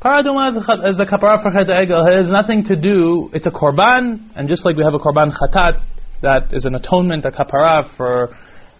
Paraduma 0.00 0.48
is 0.48 0.56
a, 0.56 0.88
is 0.88 1.00
a 1.00 1.06
kapara 1.06 1.40
for 1.40 1.52
chet 1.52 1.68
egel. 1.68 2.08
It 2.08 2.16
has 2.16 2.30
nothing 2.30 2.64
to 2.64 2.76
do, 2.76 3.30
it's 3.32 3.46
a 3.46 3.52
korban, 3.52 4.20
and 4.34 4.48
just 4.48 4.64
like 4.64 4.76
we 4.76 4.82
have 4.82 4.94
a 4.94 4.98
korban 4.98 5.32
chatat, 5.32 5.80
that 6.22 6.52
is 6.52 6.66
an 6.66 6.74
atonement, 6.74 7.24
a 7.24 7.30
kapara 7.30 7.86
for 7.86 8.36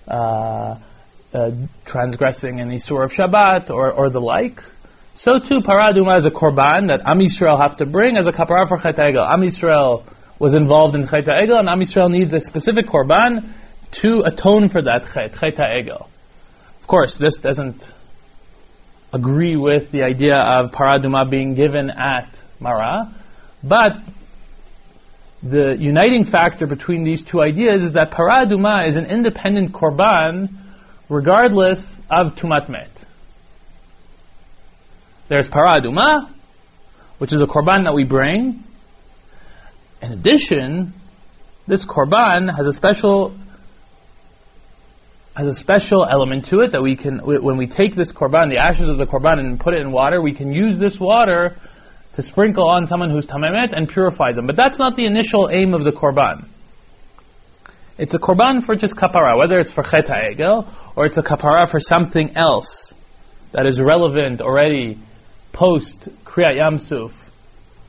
uh, 0.08 0.78
uh, 1.32 1.50
transgressing 1.84 2.60
an 2.60 2.70
Isur 2.70 3.04
of 3.04 3.12
Shabbat 3.12 3.70
or, 3.70 3.90
or 3.90 4.10
the 4.10 4.20
like. 4.20 4.62
So 5.14 5.38
too, 5.38 5.60
paraduma 5.60 6.16
is 6.16 6.26
a 6.26 6.30
korban 6.30 6.88
that 6.88 7.02
Am 7.04 7.18
Yisrael 7.18 7.60
have 7.60 7.76
to 7.76 7.86
bring 7.86 8.16
as 8.16 8.26
a 8.26 8.32
kapara 8.32 8.66
for 8.66 8.78
chet 8.78 8.96
egel. 8.96 9.26
Am 9.26 9.42
Yisrael 9.42 10.04
was 10.38 10.54
involved 10.54 10.94
in 10.94 11.06
chet 11.06 11.26
egel, 11.26 11.58
and 11.58 11.68
Am 11.68 11.80
Yisrael 11.80 12.10
needs 12.10 12.32
a 12.32 12.40
specific 12.40 12.86
korban 12.86 13.48
to 13.92 14.22
atone 14.24 14.68
for 14.68 14.82
that 14.82 15.06
chet, 15.12 15.34
chet 15.38 15.58
egel. 15.58 16.08
Of 16.80 16.86
course, 16.86 17.16
this 17.18 17.36
doesn't 17.36 17.86
agree 19.12 19.56
with 19.56 19.90
the 19.90 20.02
idea 20.02 20.36
of 20.36 20.72
paraduma 20.72 21.28
being 21.28 21.54
given 21.54 21.90
at 21.90 22.34
Mara, 22.58 23.12
but 23.62 23.98
the 25.42 25.76
uniting 25.78 26.24
factor 26.24 26.66
between 26.66 27.04
these 27.04 27.20
two 27.22 27.42
ideas 27.42 27.82
is 27.82 27.92
that 27.92 28.12
paraduma 28.12 28.86
is 28.86 28.96
an 28.96 29.06
independent 29.06 29.72
korban 29.72 30.48
regardless 31.10 32.00
of 32.08 32.36
tumat 32.36 32.70
met. 32.70 32.88
There's 35.32 35.48
paraduma, 35.48 36.28
which 37.16 37.32
is 37.32 37.40
a 37.40 37.46
korban 37.46 37.84
that 37.84 37.94
we 37.94 38.04
bring. 38.04 38.62
In 40.02 40.12
addition, 40.12 40.92
this 41.66 41.86
korban 41.86 42.54
has 42.54 42.66
a 42.66 42.72
special 42.74 43.34
has 45.34 45.46
a 45.46 45.54
special 45.54 46.04
element 46.04 46.44
to 46.48 46.60
it 46.60 46.72
that 46.72 46.82
we 46.82 46.96
can, 46.96 47.20
when 47.20 47.56
we 47.56 47.66
take 47.66 47.94
this 47.94 48.12
korban, 48.12 48.50
the 48.50 48.58
ashes 48.58 48.90
of 48.90 48.98
the 48.98 49.06
korban, 49.06 49.38
and 49.38 49.58
put 49.58 49.72
it 49.72 49.80
in 49.80 49.90
water, 49.90 50.20
we 50.20 50.34
can 50.34 50.52
use 50.52 50.76
this 50.76 51.00
water 51.00 51.56
to 52.16 52.22
sprinkle 52.22 52.68
on 52.68 52.84
someone 52.86 53.08
who's 53.08 53.24
tamamet 53.24 53.72
and 53.72 53.88
purify 53.88 54.32
them. 54.32 54.46
But 54.46 54.56
that's 54.56 54.78
not 54.78 54.96
the 54.96 55.06
initial 55.06 55.48
aim 55.50 55.72
of 55.72 55.82
the 55.82 55.92
korban. 55.92 56.44
It's 57.96 58.12
a 58.12 58.18
korban 58.18 58.62
for 58.62 58.76
just 58.76 58.96
kapara, 58.96 59.38
whether 59.38 59.58
it's 59.58 59.72
for 59.72 59.82
chet 59.82 60.08
egel 60.08 60.68
or 60.94 61.06
it's 61.06 61.16
a 61.16 61.22
kapara 61.22 61.70
for 61.70 61.80
something 61.80 62.36
else 62.36 62.92
that 63.52 63.64
is 63.64 63.80
relevant 63.80 64.42
already 64.42 64.98
post 65.52 66.08
kriyat 66.24 66.56
yamsuf 66.56 67.12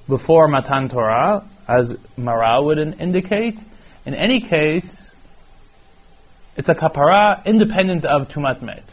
before 0.08 0.48
matan 0.48 0.90
Torah, 0.90 1.48
as 1.68 1.96
Mara 2.18 2.62
would 2.62 2.78
indicate. 2.78 3.58
In 4.06 4.14
any 4.14 4.42
case, 4.42 5.14
it's 6.58 6.70
a 6.70 6.76
kapara 6.76 7.44
independent 7.46 8.06
of 8.06 8.28
tumat 8.28 8.62
met. 8.62 8.84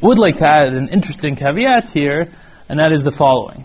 Would 0.00 0.18
like 0.18 0.36
to 0.36 0.48
add 0.48 0.68
an 0.68 0.88
interesting 0.88 1.36
caveat 1.36 1.90
here, 1.90 2.32
and 2.68 2.78
that 2.78 2.92
is 2.92 3.02
the 3.02 3.12
following. 3.12 3.64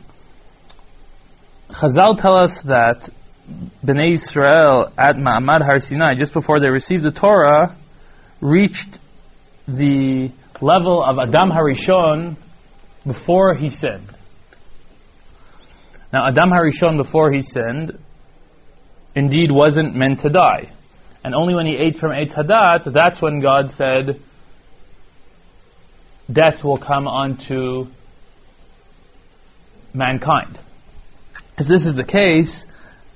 Chazal 1.70 2.20
tell 2.20 2.38
us 2.38 2.62
that 2.64 3.08
Bnei 3.86 4.14
Israel 4.14 4.92
at 4.98 5.16
Ma'amad 5.16 5.64
Har 5.64 5.80
Sinai, 5.80 6.16
just 6.16 6.34
before 6.34 6.60
they 6.60 6.70
received 6.70 7.04
the 7.04 7.12
Torah, 7.12 7.76
reached 8.42 9.00
the 9.68 10.32
level 10.62 11.04
of 11.04 11.18
Adam 11.20 11.50
Harishon 11.50 12.38
before 13.06 13.56
he 13.56 13.70
sinned. 13.70 14.10
Now, 16.12 16.28
Adam 16.28 16.50
Harishon 16.50 16.98
before 16.98 17.32
he 17.32 17.42
sinned, 17.42 17.98
indeed 19.16 19.52
wasn't 19.52 19.96
meant 19.96 20.22
to 20.22 20.30
die. 20.30 20.72
And 21.24 21.34
only 21.34 21.56
when 21.56 21.66
he 21.66 21.76
ate 21.76 21.98
from 21.98 22.12
Eitz 22.12 22.34
Hadat, 22.34 22.92
that's 22.94 23.22
when 23.22 23.40
God 23.40 23.72
said, 23.72 24.22
death 26.32 26.64
will 26.64 26.78
come 26.78 27.08
onto 27.08 27.88
mankind. 29.94 30.60
If 31.58 31.68
this 31.68 31.86
is 31.86 31.96
the 31.96 32.04
case, 32.04 32.66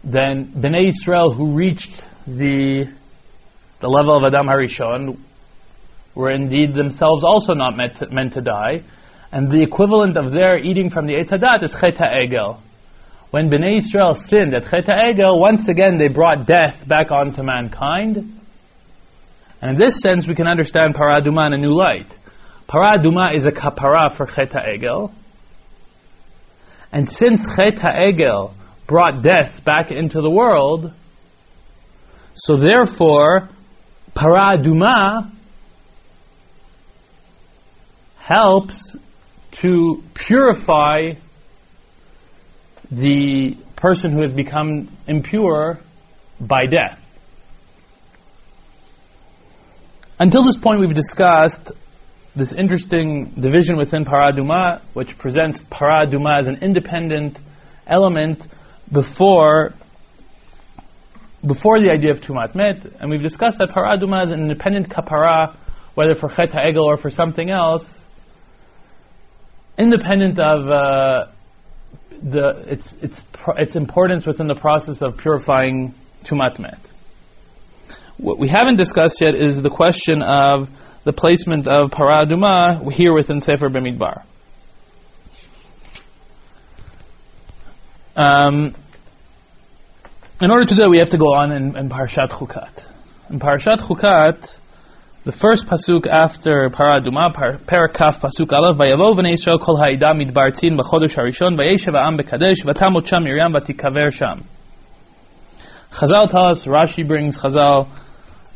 then 0.03 0.47
Bnei 0.47 0.87
Israel 0.87 1.31
who 1.31 1.51
reached 1.51 2.03
the 2.25 2.89
the 3.79 3.89
level 3.89 4.17
of 4.17 4.23
Adam 4.23 4.47
Harishon 4.47 5.17
were 6.19 6.31
indeed 6.31 6.73
themselves 6.73 7.23
also 7.23 7.53
not 7.53 7.77
meant 7.77 7.95
to, 7.95 8.09
meant 8.09 8.33
to 8.33 8.41
die, 8.41 8.83
and 9.31 9.49
the 9.49 9.63
equivalent 9.63 10.17
of 10.17 10.31
their 10.31 10.57
eating 10.57 10.89
from 10.89 11.05
the 11.05 11.13
Eitz 11.13 11.29
Hadat 11.29 11.63
is 11.63 11.71
Chet 11.71 11.97
Egel 11.97 12.59
when 13.31 13.49
Bnei 13.49 13.77
Israel 13.77 14.15
sinned 14.15 14.55
at 14.55 14.63
Chet 14.63 14.87
Egel, 14.87 15.39
once 15.39 15.67
again 15.67 15.97
they 15.99 16.07
brought 16.07 16.47
death 16.47 16.87
back 16.87 17.11
onto 17.11 17.43
mankind. 17.43 18.17
And 19.61 19.71
in 19.71 19.77
this 19.77 19.99
sense, 19.99 20.27
we 20.27 20.33
can 20.33 20.47
understand 20.47 20.95
Paraduma 20.95 21.47
in 21.47 21.53
a 21.53 21.57
new 21.57 21.75
light. 21.75 22.11
Paraduma 22.67 23.35
is 23.35 23.45
a 23.45 23.51
kapara 23.51 24.11
for 24.11 24.25
Chet 24.25 24.51
Egel. 24.51 25.11
And 26.91 27.07
since 27.07 27.55
Chet 27.55 27.75
Egel 27.75 28.53
brought 28.87 29.21
death 29.21 29.63
back 29.63 29.91
into 29.91 30.21
the 30.21 30.29
world, 30.29 30.91
so 32.33 32.55
therefore, 32.55 33.49
Paraduma 34.15 35.31
helps 38.29 38.95
to 39.51 40.03
purify 40.13 41.13
the 42.91 43.57
person 43.75 44.11
who 44.11 44.21
has 44.21 44.31
become 44.31 44.87
impure 45.07 45.79
by 46.39 46.67
death. 46.67 47.03
Until 50.19 50.43
this 50.43 50.57
point, 50.57 50.79
we've 50.79 50.93
discussed 50.93 51.71
this 52.35 52.53
interesting 52.53 53.31
division 53.31 53.77
within 53.77 54.05
paraduma, 54.05 54.81
which 54.93 55.17
presents 55.17 55.63
paraduma 55.63 56.37
as 56.37 56.47
an 56.47 56.59
independent 56.61 57.39
element 57.87 58.45
before 58.91 59.73
before 61.47 61.79
the 61.79 61.89
idea 61.89 62.11
of 62.11 62.19
tumat 62.19 62.53
met, 62.53 62.85
and 62.99 63.09
we've 63.09 63.23
discussed 63.23 63.59
that 63.59 63.69
paraduma 63.69 64.23
is 64.25 64.31
an 64.31 64.41
independent 64.41 64.89
kapara, 64.89 65.55
whether 65.95 66.13
for 66.13 66.27
chet 66.27 66.51
egel 66.51 66.83
or 66.83 66.97
for 66.97 67.09
something 67.09 67.49
else, 67.49 68.05
independent 69.79 70.39
of 70.39 70.67
uh, 70.67 71.27
the 72.21 72.65
its 72.67 72.93
its 73.01 73.23
its 73.57 73.75
importance 73.75 74.25
within 74.25 74.47
the 74.47 74.55
process 74.55 75.01
of 75.01 75.17
purifying 75.17 75.93
tumat 76.25 76.59
met. 76.59 76.79
What 78.17 78.37
we 78.37 78.49
haven't 78.49 78.75
discussed 78.75 79.21
yet 79.21 79.35
is 79.35 79.61
the 79.61 79.69
question 79.69 80.21
of 80.21 80.69
the 81.05 81.13
placement 81.13 81.67
of 81.67 81.91
paraduma 81.91 82.91
here 82.91 83.13
within 83.13 83.39
Sefer 83.39 83.69
Bamidbar. 83.69 84.23
Um, 88.17 88.75
in 90.41 90.51
order 90.51 90.65
to 90.65 90.75
do 90.75 90.81
that, 90.81 90.89
we 90.89 90.97
have 90.97 91.11
to 91.11 91.17
go 91.17 91.33
on 91.33 91.53
in, 91.53 91.77
in 91.77 91.89
Parshat 91.89 92.29
Chukat. 92.31 92.85
In 93.29 93.39
Parashat 93.39 93.77
Chukat, 93.77 94.59
the 95.25 95.31
first 95.33 95.67
pasuk 95.67 96.07
after 96.07 96.69
Paraduma, 96.69 97.33
Parakaf 97.33 98.19
pasuk 98.21 98.53
Aleph, 98.53 98.77
Vayavo 98.77 99.13
v'nei 99.17 99.33
Yisrael 99.33 99.59
kol 99.59 99.75
ha'ida 99.75 100.13
midbar 100.13 100.51
tzin 100.51 100.79
b'chodesh 100.79 101.13
harishon, 101.13 101.57
v'yeshev 101.59 101.93
ha'am 101.93 102.17
b'kadesh, 102.17 102.63
v'tamot 102.63 103.05
sham 103.05 103.25
Miriam 103.25 103.51
v'tikaver 103.51 104.13
sham. 104.13 104.45
Chazal 105.91 106.29
tell 106.29 106.45
us, 106.45 106.63
Rashi 106.65 107.05
brings 107.05 107.37
Chazal, 107.37 107.89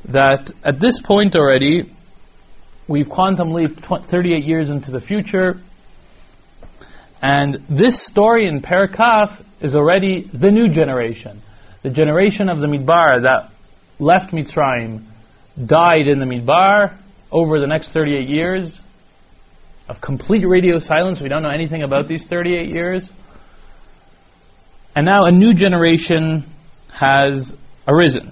that 0.06 0.52
at 0.64 0.80
this 0.80 1.02
point 1.02 1.36
already, 1.36 1.92
we've 2.88 3.10
quantum 3.10 3.52
leaped 3.52 3.86
38 3.86 4.46
years 4.46 4.70
into 4.70 4.90
the 4.90 5.02
future, 5.02 5.60
and 7.22 7.62
this 7.68 8.02
story 8.02 8.48
in 8.48 8.62
Parakaf 8.62 9.44
is 9.62 9.76
already 9.76 10.22
the 10.22 10.52
new 10.52 10.70
generation. 10.70 11.42
The 11.82 11.90
generation 11.90 12.48
of 12.48 12.60
the 12.60 12.68
Midbar 12.68 13.24
that 13.24 13.52
left 14.00 14.32
Mitzrayim, 14.32 15.04
died 15.58 16.08
in 16.08 16.20
the 16.20 16.26
Midbar 16.26 16.98
over 17.32 17.60
the 17.60 17.68
next 17.68 17.90
38 17.90 18.30
years 18.30 18.80
of 19.88 20.02
complete 20.02 20.46
radio 20.46 20.80
silence. 20.80 21.20
We 21.20 21.30
don't 21.30 21.44
know 21.44 21.50
anything 21.54 21.84
about 21.84 22.08
these 22.08 22.26
38 22.26 22.70
years. 22.70 23.12
And 24.96 25.06
now 25.06 25.26
a 25.26 25.32
new 25.32 25.54
generation 25.54 26.46
has 26.92 27.56
arisen. 27.88 28.32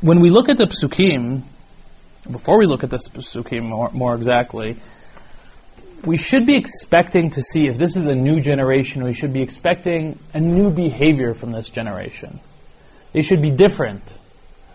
When 0.00 0.20
we 0.20 0.30
look 0.30 0.48
at 0.48 0.56
the 0.56 0.66
psukim, 0.66 1.42
before 2.30 2.58
we 2.58 2.66
look 2.66 2.82
at 2.82 2.90
the 2.90 2.96
psukim 2.96 3.62
more, 3.62 3.90
more 3.92 4.14
exactly, 4.14 4.76
we 6.04 6.16
should 6.16 6.46
be 6.46 6.56
expecting 6.56 7.30
to 7.30 7.42
see, 7.42 7.66
if 7.68 7.78
this 7.78 7.96
is 7.96 8.06
a 8.06 8.14
new 8.14 8.40
generation, 8.40 9.04
we 9.04 9.12
should 9.12 9.32
be 9.32 9.42
expecting 9.42 10.18
a 10.34 10.40
new 10.40 10.70
behavior 10.70 11.34
from 11.34 11.52
this 11.52 11.70
generation. 11.70 12.40
They 13.12 13.20
should 13.20 13.40
be 13.40 13.50
different. 13.50 14.02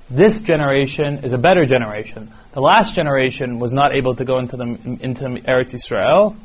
This 0.09 0.39
generation 0.39 1.25
is 1.25 1.33
a 1.33 1.37
better 1.37 1.65
generation. 1.65 2.33
The 2.53 2.61
last 2.61 2.95
generation 2.95 3.59
was 3.59 3.73
not 3.73 3.93
able 3.93 4.15
to 4.15 4.23
go 4.23 4.39
into, 4.39 4.55
the, 4.55 4.97
into 5.01 5.25
Eretz 5.25 5.73
Israel, 5.73 6.37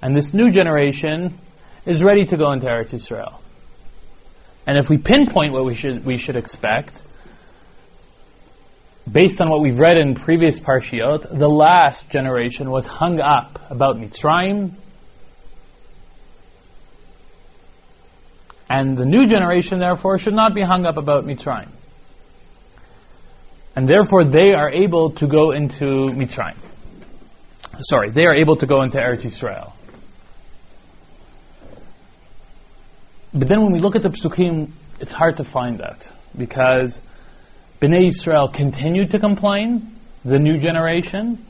and 0.00 0.16
this 0.16 0.32
new 0.32 0.50
generation 0.50 1.38
is 1.84 2.02
ready 2.02 2.24
to 2.24 2.36
go 2.36 2.52
into 2.52 2.66
Eretz 2.66 2.94
Israel. 2.94 3.40
And 4.66 4.78
if 4.78 4.88
we 4.88 4.96
pinpoint 4.96 5.52
what 5.52 5.64
we 5.64 5.74
should, 5.74 6.04
we 6.06 6.16
should 6.16 6.36
expect, 6.36 7.02
based 9.10 9.40
on 9.40 9.50
what 9.50 9.60
we've 9.60 9.78
read 9.78 9.96
in 9.96 10.14
previous 10.14 10.58
parshiot, 10.58 11.36
the 11.36 11.48
last 11.48 12.10
generation 12.10 12.70
was 12.70 12.86
hung 12.86 13.20
up 13.20 13.70
about 13.70 13.96
Mitzrayim, 13.96 14.72
and 18.68 18.96
the 18.96 19.04
new 19.04 19.26
generation, 19.26 19.80
therefore, 19.80 20.18
should 20.18 20.34
not 20.34 20.54
be 20.54 20.62
hung 20.62 20.86
up 20.86 20.96
about 20.96 21.24
Mitzrayim. 21.24 21.68
And 23.74 23.88
therefore, 23.88 24.24
they 24.24 24.52
are 24.54 24.70
able 24.70 25.10
to 25.12 25.26
go 25.26 25.50
into 25.50 25.84
Mitzrayim. 25.84 26.56
Sorry, 27.80 28.10
they 28.10 28.24
are 28.24 28.34
able 28.34 28.56
to 28.56 28.66
go 28.66 28.82
into 28.82 28.98
Eretz 28.98 29.24
Israel. 29.24 29.74
But 33.34 33.48
then 33.48 33.62
when 33.62 33.72
we 33.72 33.78
look 33.78 33.96
at 33.96 34.02
the 34.02 34.10
psukim, 34.10 34.70
it's 35.00 35.12
hard 35.12 35.38
to 35.38 35.44
find 35.44 35.78
that 35.78 36.10
because 36.36 37.00
Bnei 37.82 38.06
Israel 38.06 38.46
continued 38.46 39.10
to 39.10 39.18
complain, 39.18 39.98
the 40.24 40.38
new 40.38 40.56
generation. 40.56 41.44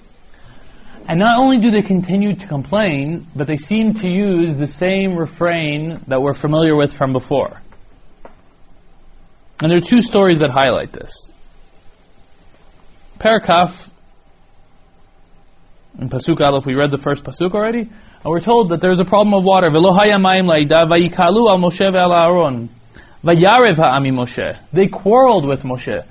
And 1.06 1.18
not 1.18 1.38
only 1.38 1.58
do 1.58 1.70
they 1.70 1.82
continue 1.82 2.34
to 2.34 2.46
complain, 2.46 3.26
but 3.36 3.46
they 3.46 3.58
seem 3.58 3.92
to 3.94 4.08
use 4.08 4.54
the 4.54 4.66
same 4.66 5.16
refrain 5.16 6.00
that 6.06 6.22
we're 6.22 6.32
familiar 6.32 6.74
with 6.74 6.94
from 6.94 7.12
before. 7.12 7.60
And 9.60 9.70
there 9.70 9.76
are 9.76 9.80
two 9.80 10.00
stories 10.00 10.40
that 10.40 10.48
highlight 10.48 10.90
this. 10.90 11.28
Parakaf, 13.18 13.90
in 15.98 16.08
Pasuk 16.08 16.40
Aleph, 16.40 16.64
we 16.64 16.74
read 16.74 16.90
the 16.90 16.96
first 16.96 17.24
Pasuk 17.24 17.52
already, 17.52 17.80
and 17.80 18.24
we're 18.24 18.40
told 18.40 18.70
that 18.70 18.80
there's 18.80 19.00
a 19.00 19.04
problem 19.04 19.34
of 19.34 19.44
water. 19.44 19.68
They 24.72 24.86
quarreled 24.86 25.46
with 25.46 25.62
Moshe. 25.62 26.04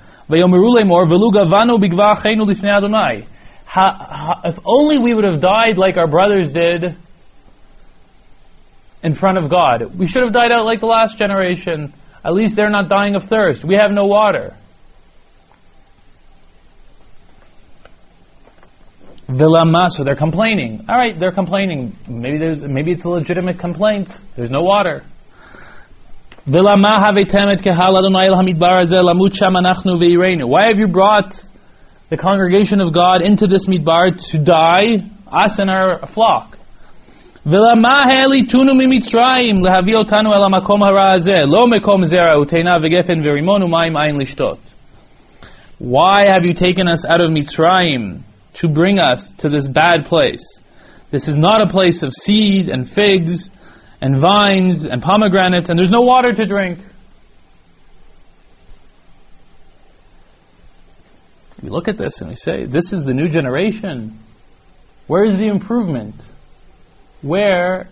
If 4.44 4.58
only 4.64 4.98
we 4.98 5.14
would 5.14 5.24
have 5.24 5.40
died 5.40 5.78
like 5.78 5.96
our 5.96 6.06
brothers 6.06 6.50
did 6.50 6.96
in 9.02 9.14
front 9.14 9.38
of 9.38 9.48
God. 9.50 9.98
We 9.98 10.06
should 10.06 10.22
have 10.22 10.32
died 10.32 10.52
out 10.52 10.64
like 10.64 10.80
the 10.80 10.86
last 10.86 11.18
generation. 11.18 11.92
At 12.24 12.34
least 12.34 12.54
they're 12.54 12.70
not 12.70 12.88
dying 12.88 13.16
of 13.16 13.24
thirst. 13.24 13.64
We 13.64 13.74
have 13.74 13.90
no 13.90 14.06
water. 14.06 14.56
Vilama, 19.28 19.90
so 19.90 20.04
they're 20.04 20.14
complaining. 20.14 20.84
All 20.88 20.96
right, 20.96 21.18
they're 21.18 21.32
complaining. 21.32 21.96
Maybe 22.06 22.38
there's 22.38 22.62
maybe 22.62 22.92
it's 22.92 23.04
a 23.04 23.08
legitimate 23.08 23.58
complaint. 23.58 24.16
There's 24.36 24.50
no 24.50 24.60
water. 24.60 25.04
Why 26.44 26.58
have 30.66 30.78
you 30.78 30.88
brought 30.88 31.40
the 32.10 32.16
congregation 32.16 32.80
of 32.80 32.92
God 32.92 33.22
into 33.22 33.46
this 33.46 33.66
midbar 33.66 34.10
to 34.30 34.38
die, 34.38 35.04
us 35.30 35.60
and 35.60 35.70
our 35.70 36.04
flock? 36.06 36.58
Why 45.78 46.24
have 46.28 46.44
you 46.44 46.54
taken 46.54 46.88
us 46.88 47.04
out 47.04 47.20
of 47.20 47.30
Mitzrayim 47.30 48.22
to 48.54 48.68
bring 48.68 48.98
us 48.98 49.30
to 49.38 49.48
this 49.48 49.68
bad 49.68 50.06
place? 50.06 50.60
This 51.12 51.28
is 51.28 51.36
not 51.36 51.62
a 51.62 51.68
place 51.68 52.02
of 52.02 52.12
seed 52.12 52.68
and 52.68 52.88
figs, 52.88 53.50
and 54.02 54.18
vines 54.18 54.84
and 54.84 55.00
pomegranates, 55.00 55.68
and 55.68 55.78
there's 55.78 55.88
no 55.88 56.00
water 56.00 56.32
to 56.32 56.44
drink. 56.44 56.80
We 61.62 61.68
look 61.68 61.86
at 61.86 61.96
this 61.96 62.20
and 62.20 62.28
we 62.28 62.34
say, 62.34 62.64
this 62.64 62.92
is 62.92 63.04
the 63.04 63.14
new 63.14 63.28
generation. 63.28 64.18
Where 65.06 65.24
is 65.24 65.36
the 65.36 65.46
improvement? 65.46 66.16
Where, 67.22 67.90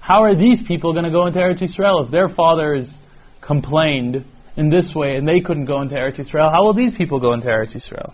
how 0.00 0.24
are 0.24 0.34
these 0.34 0.60
people 0.60 0.92
going 0.92 1.06
to 1.06 1.10
go 1.10 1.24
into 1.24 1.38
Eretz 1.38 1.60
Yisrael 1.60 2.04
if 2.04 2.10
their 2.10 2.28
fathers 2.28 2.98
complained 3.40 4.26
in 4.58 4.68
this 4.68 4.94
way 4.94 5.16
and 5.16 5.26
they 5.26 5.40
couldn't 5.40 5.64
go 5.64 5.80
into 5.80 5.94
Eretz 5.94 6.16
Yisrael? 6.16 6.50
How 6.50 6.64
will 6.64 6.74
these 6.74 6.92
people 6.92 7.18
go 7.18 7.32
into 7.32 7.48
Eretz 7.48 7.74
Yisrael? 7.74 8.12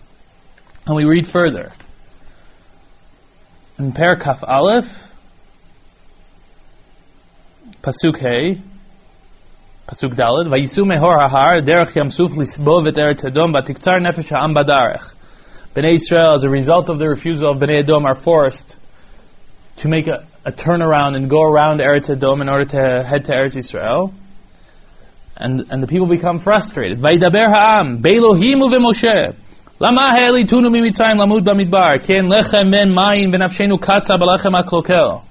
And 0.85 0.95
we 0.95 1.03
read 1.03 1.27
further. 1.27 1.73
In 3.77 3.91
Parakaf 3.91 4.47
Aleph, 4.47 4.87
Pasuk 7.83 8.17
Hey, 8.19 8.61
Pasuk 9.87 10.15
Dalad, 10.15 10.47
Vayisu 10.47 10.83
mehor 10.83 11.17
hahar, 11.17 11.61
derech 11.61 11.93
yamsuf 11.93 12.29
lisbo 12.35 12.83
vet 12.83 12.95
eretz 12.95 13.23
but 13.23 13.33
batiktzar 13.33 14.01
nefesh 14.01 14.29
ha'am 14.29 14.53
badarech. 14.55 15.13
Bnei 15.75 15.93
Israel, 15.93 16.33
as 16.33 16.43
a 16.43 16.49
result 16.49 16.89
of 16.89 16.97
the 16.97 17.07
refusal 17.07 17.51
of 17.51 17.57
Bnei 17.57 17.83
Edom, 17.83 18.05
are 18.05 18.15
forced 18.15 18.75
to 19.77 19.87
make 19.87 20.07
a, 20.07 20.25
a 20.43 20.51
turnaround 20.51 21.15
and 21.15 21.29
go 21.29 21.43
around 21.43 21.79
Eretz 21.79 22.09
Edom 22.09 22.41
in 22.41 22.49
order 22.49 22.65
to 22.65 23.07
head 23.07 23.25
to 23.25 23.31
Eretz 23.31 23.55
Israel. 23.55 24.11
And, 25.35 25.67
and 25.69 25.83
the 25.83 25.87
people 25.87 26.07
become 26.07 26.39
frustrated. 26.39 26.97
Vaidaber 26.97 27.47
ha'am, 27.53 28.01
be'elohim 28.01 28.59
uve'moshe. 28.59 29.37
Lama 29.79 30.01
ha'elitunu 30.01 30.73
mimitzayim 30.73 31.19
lamud 31.19 31.45
bamidbar, 31.45 32.03
ken 32.03 32.27
lechem 32.27 32.71
men 32.71 32.89
mayim 32.91 33.31
v'nafshenu 33.31 33.79
katza 33.79 34.17
b'lachem. 34.17 35.26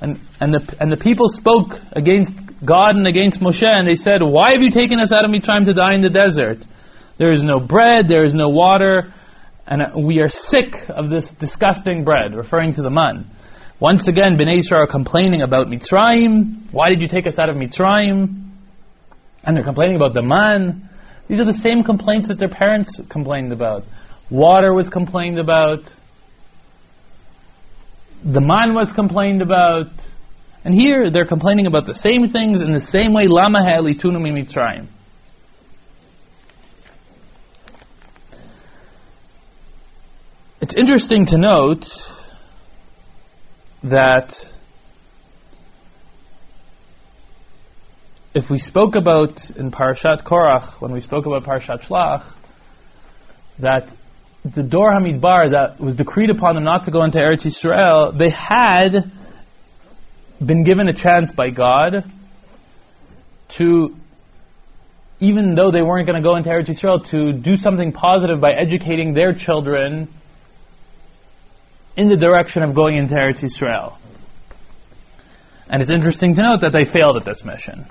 And, 0.00 0.20
and, 0.40 0.52
the, 0.52 0.76
and 0.78 0.92
the 0.92 0.96
people 0.96 1.28
spoke 1.28 1.80
against 1.92 2.34
God 2.64 2.96
and 2.96 3.06
against 3.06 3.40
Moshe, 3.40 3.66
and 3.66 3.88
they 3.88 3.94
said, 3.94 4.20
Why 4.22 4.52
have 4.52 4.62
you 4.62 4.70
taken 4.70 5.00
us 5.00 5.12
out 5.12 5.24
of 5.24 5.30
Mitzrayim 5.30 5.64
to 5.66 5.72
die 5.72 5.94
in 5.94 6.02
the 6.02 6.10
desert? 6.10 6.58
There 7.16 7.32
is 7.32 7.42
no 7.42 7.60
bread, 7.60 8.08
there 8.08 8.24
is 8.24 8.34
no 8.34 8.50
water, 8.50 9.12
and 9.66 10.04
we 10.04 10.20
are 10.20 10.28
sick 10.28 10.88
of 10.90 11.08
this 11.08 11.32
disgusting 11.32 12.04
bread, 12.04 12.34
referring 12.34 12.74
to 12.74 12.82
the 12.82 12.90
man. 12.90 13.30
Once 13.80 14.06
again, 14.06 14.36
Bnei 14.38 14.58
Israel 14.58 14.82
are 14.82 14.86
complaining 14.86 15.42
about 15.42 15.66
Mitzrayim. 15.66 16.72
Why 16.72 16.90
did 16.90 17.00
you 17.00 17.08
take 17.08 17.26
us 17.26 17.38
out 17.38 17.48
of 17.48 17.56
Mitzrayim? 17.56 18.50
And 19.44 19.56
they're 19.56 19.64
complaining 19.64 19.96
about 19.96 20.14
the 20.14 20.22
man. 20.22 20.88
These 21.28 21.40
are 21.40 21.44
the 21.44 21.52
same 21.52 21.84
complaints 21.84 22.28
that 22.28 22.38
their 22.38 22.48
parents 22.48 23.00
complained 23.08 23.52
about. 23.52 23.84
Water 24.30 24.72
was 24.72 24.88
complained 24.88 25.38
about 25.38 25.84
the 28.26 28.40
man 28.40 28.74
was 28.74 28.92
complained 28.92 29.40
about. 29.40 29.86
And 30.64 30.74
here 30.74 31.10
they're 31.10 31.26
complaining 31.26 31.66
about 31.66 31.86
the 31.86 31.94
same 31.94 32.26
things 32.26 32.60
in 32.60 32.72
the 32.72 32.80
same 32.80 33.12
way. 33.12 33.28
Lama 33.28 33.62
ha'elitunu 33.62 34.18
mimitzrayim. 34.18 34.88
It's 40.60 40.74
interesting 40.74 41.26
to 41.26 41.38
note 41.38 41.86
that 43.84 44.52
if 48.34 48.50
we 48.50 48.58
spoke 48.58 48.96
about 48.96 49.48
in 49.50 49.70
Parashat 49.70 50.24
Korach, 50.24 50.80
when 50.80 50.90
we 50.90 51.00
spoke 51.00 51.26
about 51.26 51.44
Parashat 51.44 51.82
Shlach, 51.82 52.24
that 53.60 53.94
the 54.54 54.62
Dor 54.62 54.92
Hamidbar 54.92 55.52
that 55.52 55.80
was 55.80 55.94
decreed 55.94 56.30
upon 56.30 56.54
them 56.54 56.64
not 56.64 56.84
to 56.84 56.90
go 56.90 57.02
into 57.02 57.18
Eretz 57.18 57.44
Yisrael, 57.44 58.16
they 58.16 58.30
had 58.30 59.10
been 60.44 60.62
given 60.64 60.88
a 60.88 60.92
chance 60.92 61.32
by 61.32 61.50
God 61.50 62.04
to, 63.48 63.96
even 65.20 65.54
though 65.54 65.70
they 65.70 65.82
weren't 65.82 66.06
going 66.06 66.22
to 66.22 66.26
go 66.26 66.36
into 66.36 66.50
Eretz 66.50 66.66
Yisrael, 66.66 67.04
to 67.06 67.32
do 67.32 67.56
something 67.56 67.92
positive 67.92 68.40
by 68.40 68.52
educating 68.52 69.14
their 69.14 69.32
children 69.32 70.08
in 71.96 72.08
the 72.08 72.16
direction 72.16 72.62
of 72.62 72.74
going 72.74 72.96
into 72.96 73.14
Eretz 73.14 73.42
Yisrael. 73.42 73.96
And 75.68 75.82
it's 75.82 75.90
interesting 75.90 76.34
to 76.36 76.42
note 76.42 76.60
that 76.60 76.72
they 76.72 76.84
failed 76.84 77.16
at 77.16 77.24
this 77.24 77.44
mission. 77.44 77.86